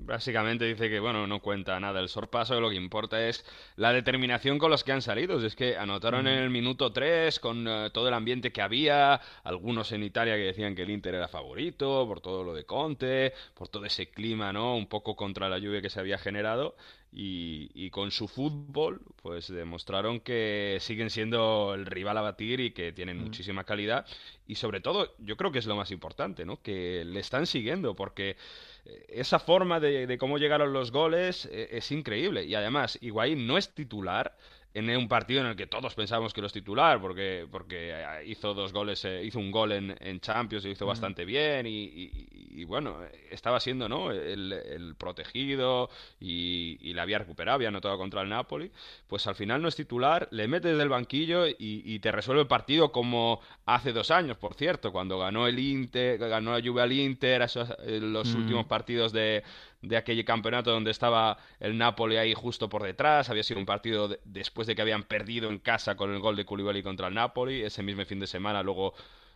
[0.04, 3.44] Básicamente dice que, bueno, no cuenta nada el sorpaso, lo que importa es
[3.76, 5.44] la determinación con los que han salido.
[5.44, 9.92] Es que anotaron en el minuto 3 con eh, todo el ambiente que había, algunos
[9.92, 13.68] en Italia que decían que el Inter era favorito, por todo lo de Conte, por
[13.68, 14.76] todo ese clima, ¿no?
[14.76, 16.76] Un poco contra la lluvia que se había generado.
[17.12, 22.72] Y, y, con su fútbol, pues demostraron que siguen siendo el rival a batir y
[22.72, 24.04] que tienen muchísima calidad.
[24.46, 26.60] Y sobre todo, yo creo que es lo más importante, ¿no?
[26.60, 28.36] Que le están siguiendo, porque
[29.08, 32.44] esa forma de, cómo llegaron los goles eh, es increíble.
[32.44, 34.36] Y además, Higuaín no es titular,
[34.76, 37.94] en un partido en el que todos pensamos que lo es titular, porque, porque
[38.26, 42.64] hizo dos goles, eh, hizo un gol en, en Champions y hizo bastante bien, y,
[42.64, 42.98] bueno,
[43.30, 44.10] estaba siendo ¿no?
[44.10, 45.88] el, protegido
[46.20, 48.70] y, y, la había recuperado, había anotado contra el Napoli,
[49.06, 52.48] pues al final no es titular, le metes desde el banquillo y, te resuelve el
[52.48, 56.92] partido como hace dos años, por cierto, cuando ganó el Inter, ganó la Juve al
[56.92, 59.42] Inter, esos, eh, los últimos partidos de,
[59.82, 63.30] de aquel campeonato donde estaba el Napoli ahí justo por detrás.
[63.30, 66.44] Había sido un partido después de que habían perdido en casa con el gol de
[66.44, 67.62] Koulibaly contra el Napoli.
[67.62, 68.94] Ese mismo fin de semana luego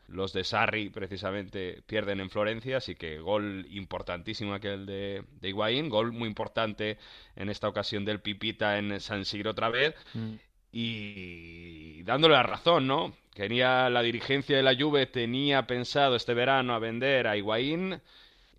[0.08, 5.88] los de Sarri precisamente pierden en Florencia, así que gol importantísimo aquel de, de Higuaín,
[5.88, 6.98] gol muy importante
[7.36, 9.94] en esta ocasión del Pipita en San Siro otra vez.
[10.14, 10.34] Mm.
[10.72, 13.12] Y dándole la razón, ¿no?
[13.34, 18.00] Quería la dirigencia de la Juve tenía pensado este verano a vender a Higuaín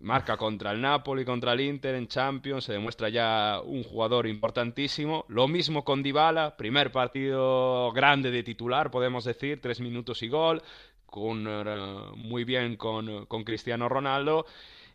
[0.02, 5.24] marca contra el Napoli, contra el Inter en Champions, se demuestra ya un jugador importantísimo.
[5.28, 10.62] Lo mismo con Dybala, primer partido grande de titular, podemos decir, tres minutos y gol,
[11.06, 14.46] con, eh, muy bien con, con, Cristiano Ronaldo.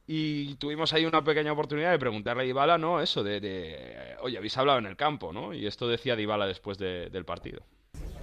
[0.05, 3.01] Y tuvimos ahí una pequeña oportunidad de preguntarle a Dybala, ¿no?
[3.01, 5.53] Eso de, de oye, habéis hablado en el campo, ¿no?
[5.53, 7.61] Y esto decía Dybala después del partido.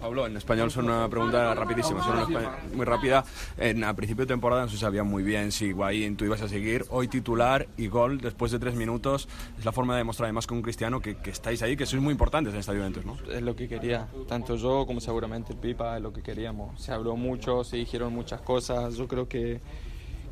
[0.05, 3.25] Pablo, en español son una pregunta rapidísima, son una muy rápida.
[3.57, 6.49] En, a principio de temporada no se sabía muy bien si Guaín tú ibas a
[6.49, 6.85] seguir.
[6.91, 9.27] Hoy titular y gol después de tres minutos
[9.59, 12.13] es la forma de demostrar además con Cristiano que, que estáis ahí, que sois muy
[12.13, 13.17] importantes en esta Juventus, ¿no?
[13.33, 16.79] Es lo que quería, tanto yo como seguramente el Pipa, es lo que queríamos.
[16.83, 18.97] Se habló mucho, se dijeron muchas cosas.
[18.97, 19.63] Yo creo que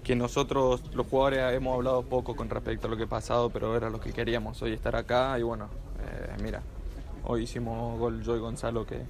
[0.04, 3.74] que nosotros los jugadores hemos hablado poco con respecto a lo que ha pasado, pero
[3.74, 5.70] era lo que queríamos hoy estar acá y bueno,
[6.04, 6.60] eh, mira,
[7.24, 9.00] hoy hicimos gol yo y Gonzalo que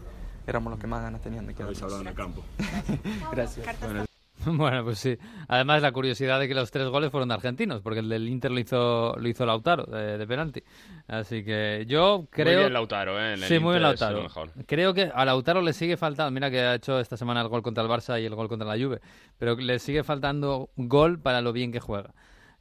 [0.47, 1.66] éramos los que más ganas tenían de quedar.
[1.66, 2.43] Habéis hablado en el campo.
[3.32, 3.66] Gracias.
[4.45, 5.16] Bueno, pues sí.
[5.47, 8.51] Además, la curiosidad de que los tres goles fueron de argentinos, porque el del Inter
[8.51, 10.62] lo hizo, lo hizo Lautaro, de, de penalti.
[11.07, 12.55] Así que yo creo...
[12.55, 13.34] Muy bien Lautaro, ¿eh?
[13.34, 14.20] En el sí, muy bien Lautaro.
[14.20, 14.51] mejor.
[14.66, 16.32] Creo que a Lautaro le sigue faltando...
[16.32, 18.66] Mira que ha hecho esta semana el gol contra el Barça y el gol contra
[18.66, 19.01] la Juve,
[19.38, 22.12] pero le sigue faltando gol para lo bien que juega.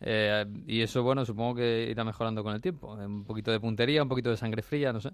[0.02, 2.94] Eh, y eso, bueno, supongo que irá mejorando con el tiempo.
[2.94, 5.12] Un poquito de puntería, un poquito de sangre fría, no sé.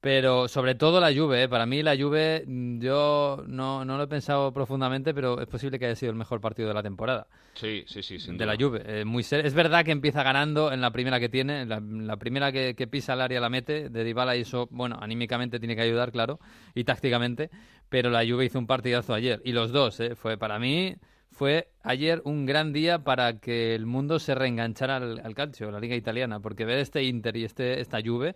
[0.00, 1.48] Pero sobre todo la Juve, ¿eh?
[1.48, 5.78] para mí la Juve, mm, yo no, no lo he pensado profundamente, pero es posible
[5.78, 7.26] que haya sido el mejor partido de la temporada.
[7.54, 8.54] Sí, sí, sí, sin de duda.
[8.54, 8.82] la Juve.
[8.86, 11.76] Eh, muy ser- es verdad que empieza ganando en la primera que tiene, en la,
[11.78, 14.98] en la primera que, que pisa el área la mete de Dybala y eso, bueno,
[15.00, 16.38] anímicamente tiene que ayudar, claro,
[16.74, 17.50] y tácticamente,
[17.88, 20.14] pero la Juve hizo un partidazo ayer y los dos, ¿eh?
[20.14, 20.94] fue para mí
[21.32, 25.80] fue ayer un gran día para que el mundo se reenganchara al, al calcio, la
[25.80, 28.34] liga italiana, porque ver este Inter y este esta Juve,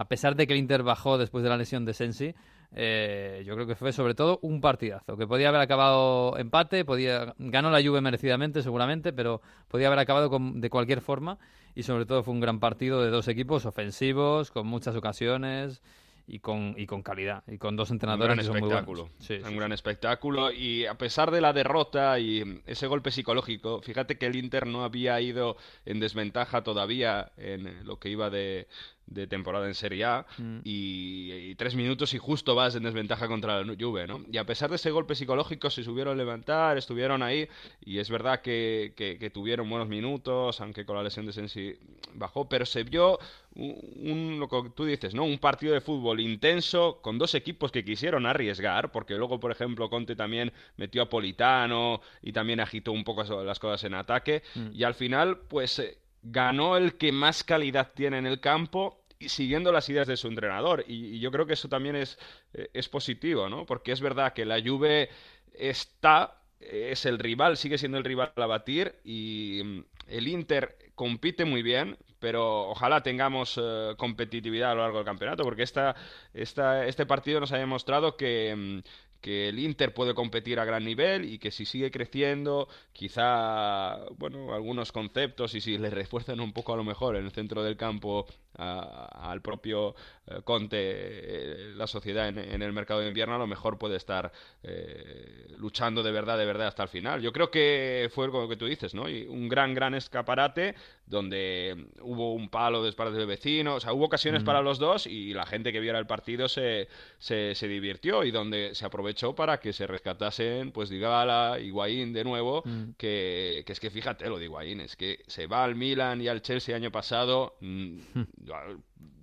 [0.00, 2.34] a pesar de que el Inter bajó después de la lesión de Sensi,
[2.74, 7.34] eh, yo creo que fue sobre todo un partidazo, que podía haber acabado empate, podía
[7.38, 11.36] ganó la Juve merecidamente seguramente, pero podía haber acabado con- de cualquier forma
[11.74, 15.82] y sobre todo fue un gran partido de dos equipos ofensivos, con muchas ocasiones
[16.26, 19.08] y con, y con calidad, y con dos Un entrenadores gran que son espectáculo.
[19.18, 20.52] Sí, un sí, gran espectáculo.
[20.52, 24.84] Y a pesar de la derrota y ese golpe psicológico, fíjate que el Inter no
[24.84, 28.68] había ido en desventaja todavía en lo que iba de,
[29.10, 30.24] de temporada en Serie A.
[30.38, 30.58] Mm.
[30.64, 34.22] Y, y tres minutos y justo vas en desventaja contra la Juve, ¿no?
[34.32, 37.48] Y a pesar de ese golpe psicológico se subieron a levantar, estuvieron ahí.
[37.84, 41.76] Y es verdad que, que- que tuvieron buenos minutos, aunque con la lesión de Sensi
[42.14, 42.48] bajó.
[42.48, 43.18] Pero se vio
[43.56, 45.24] un, un- lo que tú dices, ¿no?
[45.24, 49.90] Un partido de fútbol intenso con dos equipos que quisieron arriesgar, porque luego, por ejemplo,
[49.90, 54.42] Conte también metió a Politano y también agitó un poco las cosas en ataque.
[54.54, 54.68] Mm.
[54.72, 59.72] Y al final, pues eh, ganó el que más calidad tiene en el campo siguiendo
[59.72, 60.84] las ideas de su entrenador.
[60.86, 62.18] Y, yo creo que eso también es,
[62.54, 63.66] eh, es positivo, ¿no?
[63.66, 65.10] Porque es verdad que la Juve
[65.54, 71.44] está, es el rival, sigue siendo el rival a batir y mm, el Inter compite
[71.44, 75.94] muy bien, pero ojalá tengamos eh, competitividad a lo largo del campeonato, porque esta,
[76.34, 78.78] esta- este partido nos ha demostrado que, mm,
[79.20, 84.54] que el Inter puede competir a gran nivel y que si sigue creciendo, quizá, bueno,
[84.54, 87.76] algunos conceptos y si le refuerzan un poco a lo mejor en el centro del
[87.76, 88.26] campo
[88.56, 89.94] al propio
[90.26, 93.96] eh, Conte, eh, la sociedad en, en el mercado de invierno, a lo mejor puede
[93.96, 94.30] estar
[94.62, 97.20] eh, luchando de verdad, de verdad hasta el final.
[97.22, 99.08] Yo creo que fue lo que tú dices, ¿no?
[99.08, 100.74] Y un gran, gran escaparate
[101.06, 104.46] donde hubo un palo de parte del vecino, o sea, hubo ocasiones Mm.
[104.46, 106.88] para los dos y la gente que viera el partido se,
[107.18, 112.24] se, se divirtió y donde se aprovechó para que se rescatasen, pues, Dybala, Higuaín de
[112.24, 112.90] nuevo, Mm.
[112.96, 116.28] que, que es que fíjate lo de Higuaín, es que se va al Milan y
[116.28, 117.98] al Chelsea año pasado, mm,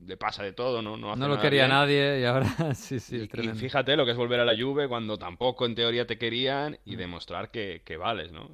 [0.05, 0.97] le pasa de todo, ¿no?
[0.97, 1.67] No, hace No lo nada quería bien.
[1.67, 3.53] nadie y ahora sí, sí, es Y tremendo.
[3.53, 6.95] fíjate lo que es volver a la Juve cuando tampoco en teoría te querían y
[6.95, 6.95] Mm.
[6.95, 8.49] demostrar que, que vales, ¿no?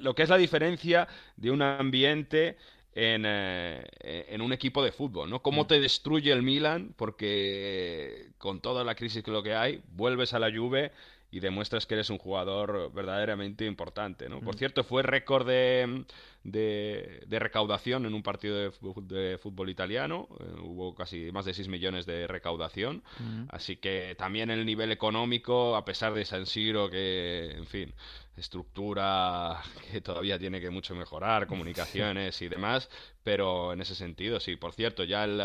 [0.00, 2.56] Lo que es la diferencia de un ambiente
[2.94, 3.84] en, eh,
[4.28, 5.40] en un equipo de fútbol, ¿no?
[5.50, 5.64] Mm.
[5.64, 10.32] Cómo te destruye el Milan porque con toda la crisis que lo que hay, vuelves
[10.34, 10.90] a la Juve
[11.30, 14.40] y demuestras que eres un jugador verdaderamente importante, ¿no?
[14.40, 16.04] Por cierto, fue récord de,
[16.42, 20.28] de, de recaudación en un partido de, fu- de fútbol italiano.
[20.40, 23.02] eh, hubo casi más de 6 millones de recaudación.
[23.50, 27.92] Así que también el nivel económico, a pesar de San Siro, que, en fin,
[28.40, 29.60] estructura
[29.90, 32.88] que todavía tiene que mucho mejorar, comunicaciones y demás,
[33.22, 34.56] pero en ese sentido, sí.
[34.56, 35.42] Por cierto, ya el-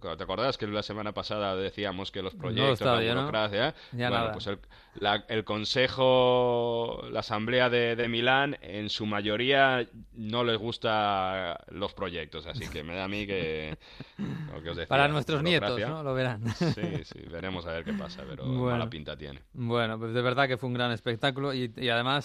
[0.00, 3.20] ¿te acordás que la semana pasada decíamos que los proyectos, la estadio, ¿no?
[3.22, 3.74] burocracia?
[3.92, 4.32] Ya bueno, nada.
[4.32, 4.58] pues el,
[4.94, 11.94] la- el Consejo, la Asamblea de, de Milán, en su mayoría no les gusta los
[11.94, 13.76] proyectos, así que me da a mí que...
[14.52, 15.88] lo que os decía, Para nuestros nietos, burocracia.
[15.94, 16.02] ¿no?
[16.02, 16.42] Lo verán.
[16.56, 18.78] Sí, sí, veremos a ver qué pasa, pero Bueno.
[18.78, 19.40] mala pinta tiene.
[19.52, 22.15] Bueno, pues de verdad que fue un gran espectáculo y, y además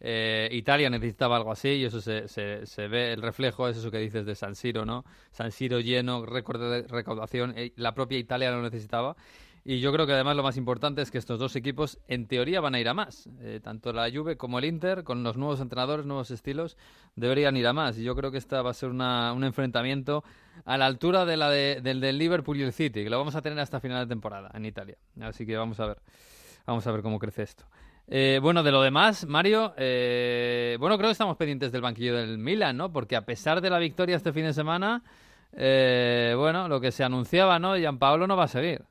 [0.00, 4.26] eh, Italia necesitaba algo así y eso se, ve, el reflejo es eso que dices
[4.26, 5.04] de San Siro, ¿no?
[5.30, 9.16] San Siro lleno, récord de recaudación, eh, la propia Italia lo necesitaba.
[9.64, 12.60] Y yo creo que además lo más importante es que estos dos equipos en teoría
[12.60, 13.28] van a ir a más.
[13.42, 16.76] Eh, tanto la Juve como el Inter, con los nuevos entrenadores, nuevos estilos,
[17.14, 17.96] deberían ir a más.
[17.96, 20.24] Y yo creo que esta va a ser un enfrentamiento
[20.64, 23.36] a la altura de la de- del del Liverpool y el City, que lo vamos
[23.36, 24.96] a tener hasta final de temporada en Italia.
[25.20, 25.98] Así que vamos a ver,
[26.66, 27.64] vamos a ver cómo crece esto.
[28.08, 32.38] Eh, bueno, de lo demás, Mario, eh, bueno, creo que estamos pendientes del banquillo del
[32.38, 32.92] Milan, ¿no?
[32.92, 35.02] Porque a pesar de la victoria este fin de semana,
[35.52, 37.76] eh, bueno, lo que se anunciaba, ¿no?
[37.76, 38.82] Gianpaolo no va a seguir.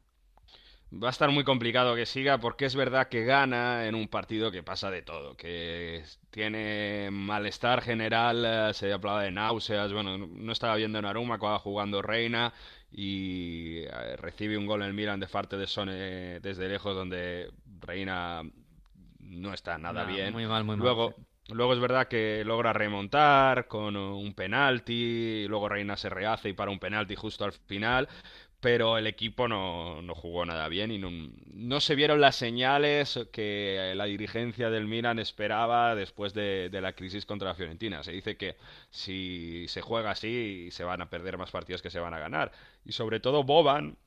[0.92, 4.52] Va a estar muy complicado que siga porque es verdad que gana en un partido
[4.52, 10.52] que pasa de todo, que tiene malestar general, eh, se hablaba de náuseas, bueno, no
[10.52, 12.54] estaba viendo en Aruma cuando jugando Reina
[12.92, 13.86] y
[14.18, 17.50] recibe un gol en el Milan de parte de Sone desde lejos donde
[17.80, 18.44] Reina
[19.32, 20.32] no está nada No, bien.
[20.32, 21.16] muy mal, muy mal, luego,
[21.46, 21.54] sí.
[21.54, 26.72] luego es verdad que logra remontar con un penalti, luego Reina se rehace y para
[26.72, 28.08] un penalti justo al final,
[28.60, 31.10] pero el equipo no, no jugó nada bien y no,
[31.54, 36.94] no se vieron las señales que la dirigencia del Milan esperaba después de, de la
[36.94, 38.04] crisis contra la Fiorentina.
[38.04, 38.58] Se dice que
[38.92, 42.52] si se juega así se van a perder más partidos que se van a ganar.
[42.86, 43.98] Y sobre todo Boban,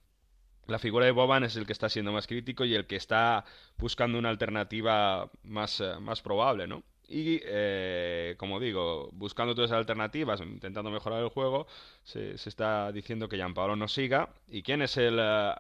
[0.67, 3.45] la figura de Boban es el que está siendo más crítico y el que está
[3.79, 6.83] buscando una alternativa más, eh, más probable, ¿no?
[7.09, 11.67] Y, eh, como digo, buscando todas esas alternativas, intentando mejorar el juego,
[12.03, 14.31] se, está diciendo que Gianpaolo no siga.
[14.49, 15.55] ¿Y quién es el, eh,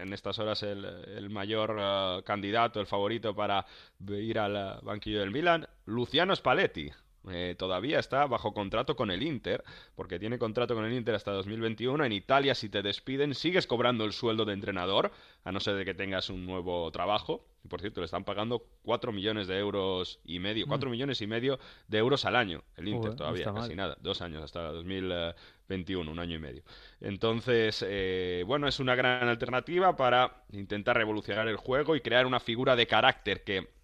[0.00, 3.66] en, estas horas el, el mayor eh, candidato, el favorito para
[4.08, 5.68] ir al banquillo del Milan?
[5.86, 6.90] Luciano Spalletti.
[7.30, 9.64] Eh, todavía está bajo contrato con el Inter,
[9.94, 12.04] porque tiene contrato con el Inter hasta 2021.
[12.04, 15.10] En Italia, si te despiden, sigues cobrando el sueldo de entrenador,
[15.44, 17.44] a no ser de que tengas un nuevo trabajo.
[17.64, 21.26] Y por cierto, le están pagando 4 millones de euros y medio, 4 millones y
[21.26, 21.58] medio
[21.88, 23.62] de euros al año, el Inter no todavía, mal.
[23.62, 26.62] casi nada, dos años, hasta 2021, un año y medio.
[27.00, 32.38] Entonces, eh, bueno, es una gran alternativa para intentar revolucionar el juego y crear una
[32.38, 33.77] figura de carácter que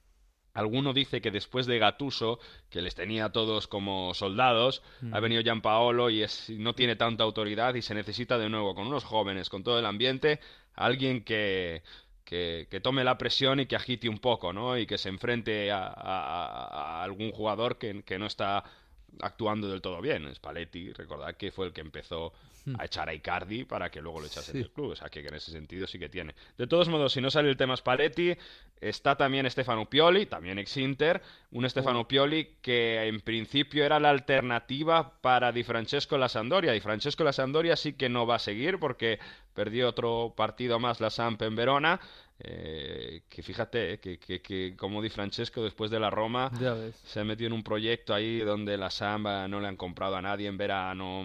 [0.55, 2.39] Alguno dice que después de Gatuso,
[2.71, 5.15] que les tenía a todos como soldados, Mm.
[5.15, 8.87] ha venido Gianpaolo y es, no tiene tanta autoridad y se necesita de nuevo, con
[8.87, 10.39] unos jóvenes, con todo el ambiente,
[10.75, 11.83] alguien que,
[12.25, 14.79] que, que tome la presión y que agite un poco, ¿no?
[14.79, 18.63] Y que se enfrente a, a- a algún jugador que, que no está
[19.21, 20.33] actuando del todo bien.
[20.35, 22.33] Spalletti, recordad que fue el que empezó.
[22.79, 24.59] A echar a Icardi para que luego lo echase Sí.
[24.59, 24.93] del club.
[24.93, 26.35] O sea, que en ese sentido sí que tiene.
[26.57, 28.35] De todos modos, si no sale el tema Spalletti,
[28.81, 31.21] está también Stefano Pioli, también ex-Inter.
[31.51, 36.73] Un Stefano Pioli que en principio era la alternativa para Di Francesco la Sampdoria.
[36.73, 39.19] Di Francesco la Sampdoria sí que no va a seguir porque
[39.55, 42.01] perdió otro partido más la Samp en Verona.
[42.41, 46.51] Eh, que fíjate, eh, que, que, que como Di Francesco después de la Roma
[47.05, 50.23] se ha metido en un proyecto ahí donde la Samba no le han comprado a
[50.23, 51.25] nadie en verano,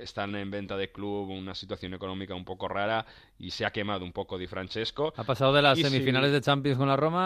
[0.00, 3.04] están en venta de club, una situación económica un poco rara
[3.38, 5.12] y se ha quemado un poco Di Francesco.
[5.16, 7.20] Ha pasado de las Y si- semifinales de Champions con la Roma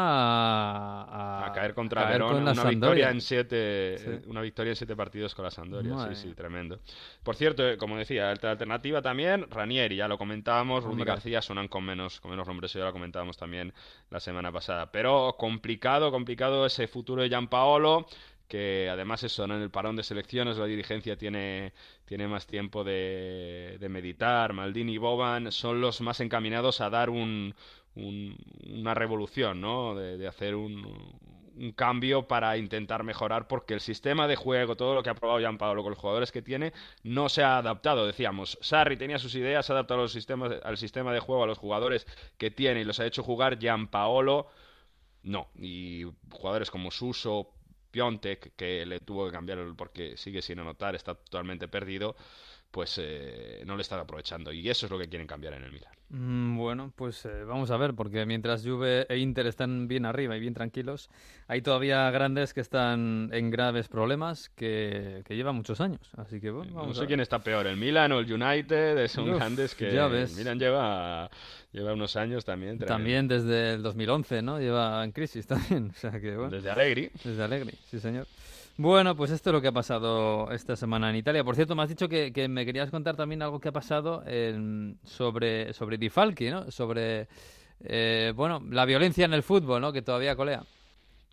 [1.04, 4.04] a, a caer contra caer Verona, con la una victoria en siete, Sí.
[4.08, 6.80] eh, una victoria en siete partidos con la Sampdoria, sí, sí, tremendo.
[7.22, 11.04] Por cierto, eh, como decía, alternativa también, Ranieri, ya lo comentábamos, Rudy.
[11.04, 13.72] García sonan con menos, con menos nombres, ya lo comentábamos también
[14.10, 14.90] la semana pasada.
[14.92, 18.06] Pero complicado, complicado ese futuro de Gianpaolo,
[18.50, 19.56] que además eso, ¿no?
[19.56, 21.72] en el parón de selecciones la dirigencia tiene,
[22.04, 27.10] tiene más tiempo de, de meditar, Maldini y Boban son los más encaminados a dar
[27.10, 27.54] un,
[27.94, 28.36] un-
[28.68, 29.94] una revolución, ¿no?
[29.94, 30.84] De, de hacer un,
[31.56, 35.40] un cambio para intentar mejorar porque el sistema de juego, todo lo que ha probado
[35.40, 36.72] Gianpaolo con los jugadores que tiene,
[37.02, 38.06] no se ha adaptado.
[38.06, 41.58] Decíamos, Sarri tenía sus ideas, ha adaptado los sistemas, al sistema de juego, a los
[41.58, 42.06] jugadores
[42.38, 44.48] que tiene y los ha hecho jugar Gianpaolo.
[45.22, 47.52] No, y jugadores como Suso,
[47.90, 52.16] Piontek, que le tuvo que cambiar porque sigue sin anotar, está totalmente perdido,
[52.70, 54.52] pues eh, no le están aprovechando.
[54.52, 55.92] Y eso es lo que quieren cambiar en el Milan.
[56.10, 60.36] Mm, Bueno, pues eh, vamos a ver, porque mientras Juve e Inter están bien arriba
[60.36, 61.08] y bien tranquilos,
[61.46, 66.00] hay todavía grandes que están en graves problemas que, que llevan muchos años.
[66.16, 67.08] Así que bueno, No a sé ver.
[67.08, 70.36] quién está peor, el Milan o el United, son Uf, grandes que ya ves.
[70.36, 71.30] Milan lleva,
[71.72, 72.78] lleva unos años también.
[72.80, 74.58] También desde el 2011, ¿no?
[74.58, 75.90] Lleva en crisis también.
[75.90, 76.50] O sea que, bueno.
[76.50, 77.10] Desde Allegri.
[77.22, 78.26] Desde Allegri, sí, señor.
[78.82, 81.44] Bueno, pues esto es lo que ha pasado esta semana en Italia.
[81.44, 84.98] Por cierto, me has dicho que, me querías contar también algo que ha pasado en-
[85.04, 86.70] sobre, sobre Di Falchi, ¿no?
[86.70, 87.28] Sobre,
[87.80, 89.92] eh, bueno, la violencia en el fútbol, ¿no?
[89.92, 90.64] Que todavía colea.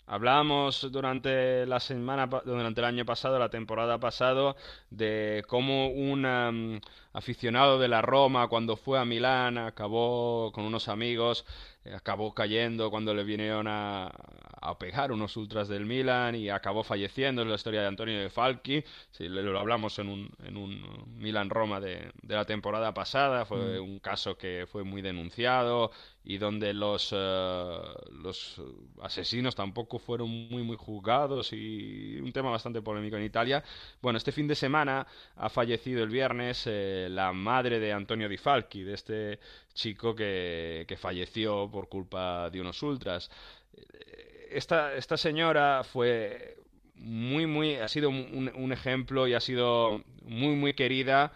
[0.08, 4.56] Hablábamos durante la semana, durante el año pasado, la temporada pasado,
[4.90, 6.82] de cómo un
[7.14, 11.46] aficionado de la Roma, cuando fue a Milán, acabó con unos amigos,
[11.77, 14.08] eh, acabó cayendo cuando le vinieron a,
[14.62, 17.42] a pegar unos ultras del Milan y acabó falleciendo.
[17.42, 18.84] Es la historia de Antonio de Falchi.
[19.12, 20.82] Sí, lo hablamos en un, en un
[21.18, 23.46] Milan-Roma de, de la temporada pasada.
[23.46, 23.82] Fue Mm.
[23.82, 25.92] un caso que fue muy denunciado
[26.24, 27.78] y donde los, eh,
[28.12, 28.62] los
[29.02, 33.64] asesinos tampoco fueron muy muy juzgados y un tema bastante polémico en Italia.
[34.02, 38.38] Bueno, este fin de semana ha fallecido el viernes eh, la madre de Antonio Di
[38.38, 39.40] Falchi, de este
[39.74, 43.30] chico que, que falleció por culpa de unos ultras.
[44.50, 46.58] Esta, esta señora fue
[46.96, 51.34] muy, muy, ha sido un, ejemplo y ha sido muy, muy querida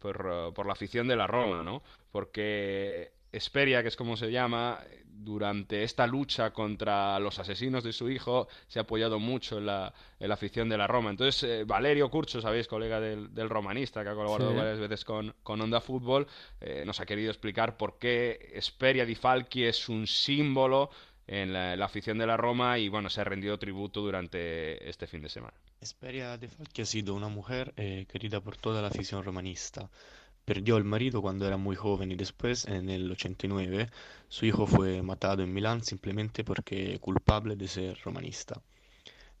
[0.00, 1.84] por, por la afición de la Roma, ¿no?
[2.10, 4.80] Porque Esperia, que es como se llama,
[5.18, 9.92] durante esta lucha contra los asesinos de su hijo, se ha apoyado mucho en la,
[10.20, 11.10] en la afición de la Roma.
[11.10, 14.56] Entonces, eh, Valerio Curcio, sabéis, colega del, del romanista, que ha colaborado Sí.
[14.56, 16.26] varias veces con, con Onda Fútbol,
[16.60, 20.90] eh, nos ha querido explicar por qué Esperia di Falchi es un símbolo
[21.26, 25.06] en la, la afición de la Roma y bueno, se ha rendido tributo durante este
[25.08, 25.54] fin de semana.
[25.80, 29.90] Esperia de Falchi ha sido una mujer eh, querida por toda la afición romanista.
[30.46, 33.90] Perdió al marido cuando era muy joven y después, en el 89,
[34.28, 38.62] su hijo fue matado en Milán simplemente porque culpable de ser romanista.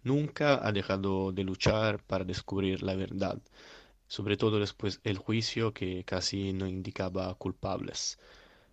[0.04, 3.40] Nunca ha dejado de luchar para descubrir la verdad,
[4.08, 8.18] sobre todo después del juicio que casi no indicaba culpables.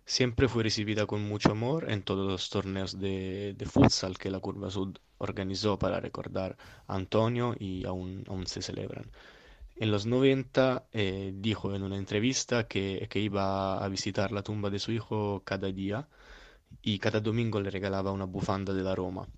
[0.06, 4.40] Siempre fue recibida con mucho amor en todos los torneos de, de futsal que la
[4.40, 6.56] Curva Sud organizó para recordar
[6.86, 9.10] a Antonio y aún, aún se celebran.
[9.76, 14.70] En los 90 eh, dijo en una entrevista que, que iba a visitar la tumba
[14.70, 16.08] de su hijo cada día
[16.82, 19.28] y cada domingo le regalaba una bufanda de la Roma.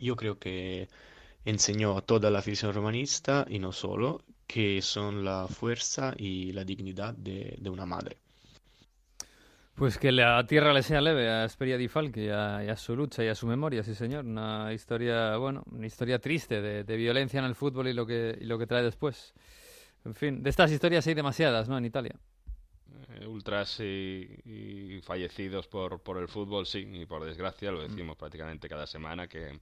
[0.00, 0.88] Yo creo que
[1.44, 6.64] enseñó a toda la afición romanista y no solo que son la fuerza y la
[6.64, 8.18] dignidad de, de una madre.
[9.76, 12.76] Pues que la tierra le sea leve a Esperia Di Falchi y a, y a
[12.76, 14.24] su lucha y a su memoria, sí señor.
[14.24, 18.38] Una historia, bueno, una historia triste de, de violencia en el fútbol y lo que
[18.40, 19.34] y lo que trae después.
[20.06, 21.76] En fin, de estas historias hay demasiadas, ¿no?
[21.76, 22.14] En Italia.
[23.20, 28.16] Eh, ultras y, y fallecidos por, por el fútbol, sí, y por desgracia lo decimos
[28.16, 29.60] prácticamente cada semana que,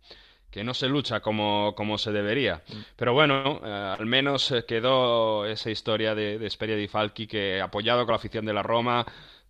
[0.49, 2.63] que no se lucha como, como se debería.
[2.95, 7.61] Pero bueno, eh, al menos eh, quedó esa historia de, de Esperia Di Falchi que,
[7.61, 9.05] apoyado con la afición de la Roma,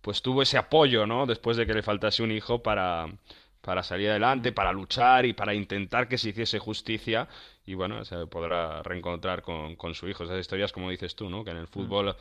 [0.05, 1.25] pues tuvo ese apoyo, ¿no?
[1.25, 3.07] Después de que le faltase un hijo para,
[3.61, 7.27] para salir adelante, para luchar y para intentar que se hiciese justicia
[7.65, 10.23] y bueno, se podrá reencontrar con, con su hijo.
[10.23, 11.43] Esas historias, como dices tú, ¿no?
[11.43, 12.13] Que en el fútbol eh,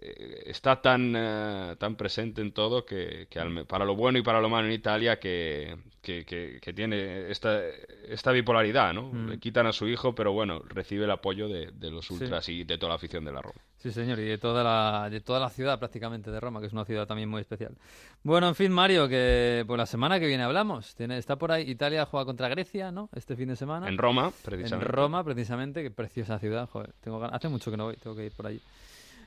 [0.00, 4.40] está tan, eh, tan presente en todo que, que al- para lo bueno y para
[4.40, 7.60] lo malo en Italia que, que, que- que tiene esta,
[8.08, 9.12] esta bipolaridad, ¿no?
[9.12, 9.28] Mm.
[9.30, 12.14] Le quitan a su hijo, pero bueno, recibe el apoyo de, de los Sí.
[12.14, 13.60] ultras y de toda la afición de la Roma.
[13.78, 16.72] Sí, señor, y de toda la, de toda la ciudad prácticamente de Roma, que es
[16.72, 17.72] una ciudad también muy especial.
[18.22, 20.94] Bueno, en fin, Mario, que pues la semana que viene hablamos.
[20.94, 23.08] Tiene, está por ahí, Italia juega contra Grecia, ¿no?
[23.14, 23.88] Este fin de semana.
[23.88, 24.86] En Roma, precisamente.
[24.86, 26.92] En Roma, precisamente, qué preciosa ciudad, joder.
[27.00, 28.60] Tengo, hace mucho que no voy, tengo que ir por allí.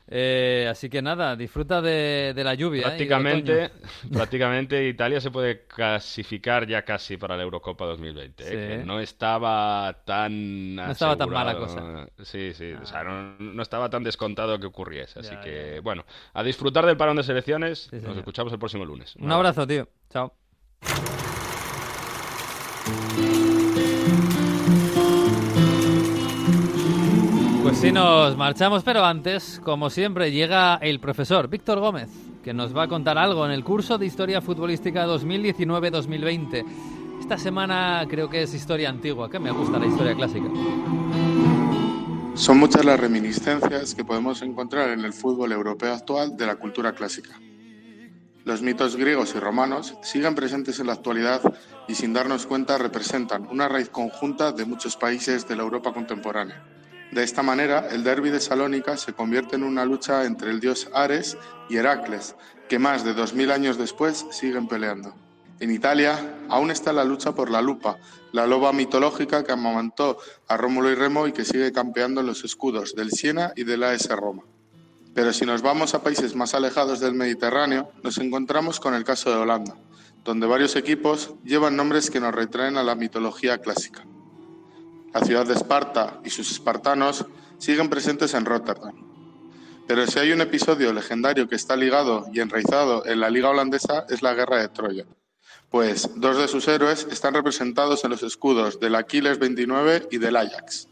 [0.08, 2.82] Eh, así que nada, disfruta de, de la lluvia.
[2.82, 2.84] ¿eh?
[2.84, 3.72] y Prácticamente,
[4.12, 8.43] prácticamente Italia se puede clasificar ya casi para la Eurocopa 2020.
[8.43, 8.47] ¿eh?
[8.47, 8.51] Sí.
[8.54, 12.08] que no estaba tan No estaba tan mala asegurado.
[12.24, 15.20] Sí, sí, o sea, no, no estaba tan descontado que ocurriese.
[15.20, 17.89] Así Ya, que, bueno, a disfrutar del parón de selecciones.
[17.93, 19.16] Nos escuchamos el próximo lunes.
[19.16, 19.88] Un abrazo, tío.
[20.10, 20.34] Chao.
[27.84, 32.08] Pues sí, nos marchamos, pero antes, como siempre, llega el profesor Víctor Gómez,
[32.42, 36.66] que nos va a contar algo en el curso de Historia Futbolística 2019-2020.
[37.20, 40.48] Esta semana creo que es historia antigua, que me gusta la historia clásica.
[42.36, 46.94] Son muchas las reminiscencias que podemos encontrar en el fútbol europeo actual de la cultura
[46.94, 47.38] clásica.
[48.46, 51.42] Los mitos griegos y romanos siguen presentes en la actualidad
[51.90, 56.64] y sin darnos cuenta representan una raíz conjunta de muchos países de la Europa contemporánea.
[57.14, 60.89] De esta manera, el derby de Salónica se convierte en una lucha entre el dios
[60.95, 61.38] Ares
[61.70, 62.36] y Heracles,
[62.68, 65.14] que más de 2000 años después siguen peleando.
[65.59, 66.18] En Italia
[66.49, 67.99] aún está la lucha por la lupa,
[68.32, 72.43] la loba mitológica que amamantó a Rómulo y Remo y que sigue campeando en los
[72.43, 74.41] escudos del Siena y del AS Roma.
[75.14, 79.30] Pero si nos vamos a países más alejados del Mediterráneo, nos encontramos con el caso
[79.30, 79.78] de Holanda,
[80.24, 84.03] donde varios equipos llevan nombres que nos retraen a la mitología clásica.
[85.14, 87.26] La ciudad de Esparta y sus espartanos
[87.59, 88.95] siguen presentes en Rotterdam.
[89.86, 94.05] Pero si hay un episodio legendario que está ligado y enraizado en la liga holandesa
[94.09, 95.05] es la guerra de Troya,
[95.70, 100.36] pues dos de sus héroes están representados en los escudos del Aquiles 29 y del
[100.36, 100.88] Ajax.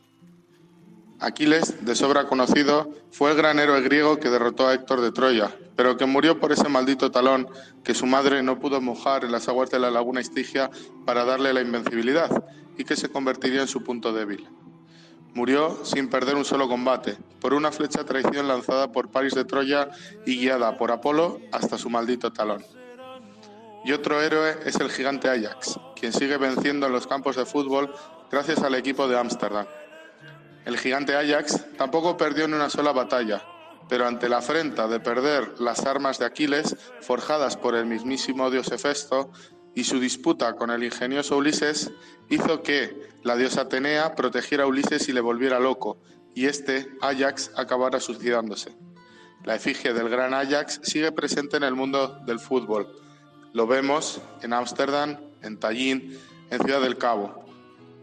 [1.20, 5.56] Aquiles, de sobra conocido, fue el gran héroe griego que derrotó a Héctor de Troya,
[5.76, 7.48] pero que murió por ese maldito talón
[7.84, 10.70] que su madre no pudo mojar en las aguas de la laguna Estigia
[11.06, 12.30] para darle la invencibilidad
[12.82, 14.50] y que se convertiría en su punto débil.
[15.36, 19.90] Murió sin perder un solo combate, por una flecha traición lanzada por Paris de Troya
[20.26, 22.66] y guiada por Apolo hasta su maldito talón.
[23.86, 27.94] Y otro héroe es el gigante Ajax, quien sigue venciendo en los campos de fútbol
[28.32, 29.68] gracias al equipo de Ámsterdam.
[30.66, 33.44] El gigante Ajax tampoco perdió en una sola batalla,
[33.90, 38.72] pero ante la afrenta de perder las armas de Aquiles, forjadas por el mismísimo dios
[38.72, 39.32] Hefesto,
[39.76, 41.92] y su disputa con el ingenioso Ulises,
[42.30, 45.98] hizo que la diosa Atenea protegiera a Ulises y le volviera loco,
[46.34, 48.76] y este, Ajax, acabara suicidándose.
[49.44, 52.88] La efigie del gran Ajax sigue presente en el mundo del fútbol.
[53.54, 56.18] Lo vemos en Ámsterdam, en Tallinn,
[56.50, 57.44] en Ciudad del Cabo.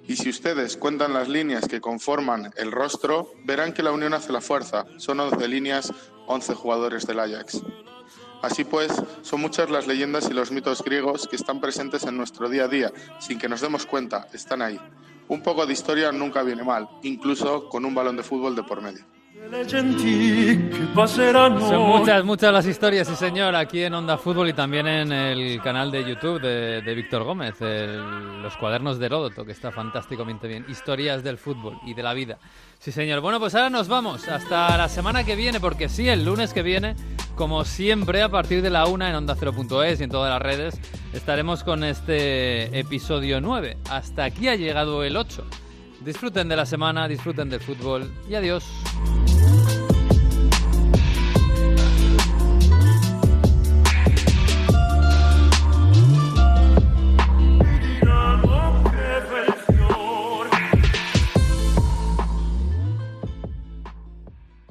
[0.07, 4.33] Y si ustedes cuentan las líneas que conforman el rostro, verán que la unión hace
[4.33, 4.87] la fuerza.
[4.97, 5.93] Son 11 líneas,
[6.27, 7.63] 11 jugadores del Ajax.
[8.43, 12.49] Así pues, son muchas las leyendas y los mitos griegos que están presentes en nuestro
[12.49, 14.79] día a día, sin que nos demos cuenta, están ahí.
[15.27, 18.81] Un poco de historia nunca viene mal, incluso con un balón de fútbol de por
[18.81, 19.05] medio.
[21.61, 25.61] Son muchas, muchas las historias, sí señor, aquí en Onda Fútbol y también en el
[25.63, 30.65] canal de YouTube de, Víctor Gómez, el- los cuadernos de Heródoto, que está fantásticamente bien.
[30.69, 32.39] Historias del fútbol y de la vida.
[32.79, 33.21] Sí señor.
[33.21, 36.63] Bueno, pues ahora nos vamos hasta la semana que viene, porque sí, el lunes que
[36.63, 36.97] viene,
[37.37, 40.81] como siempre, a partir de la una en Onda 0.es y en todas las redes,
[41.13, 43.77] estaremos con este episodio 9.
[43.91, 45.45] Hasta aquí ha llegado el 8.
[46.01, 48.65] Disfruten de la semana, disfruten del fútbol y adiós.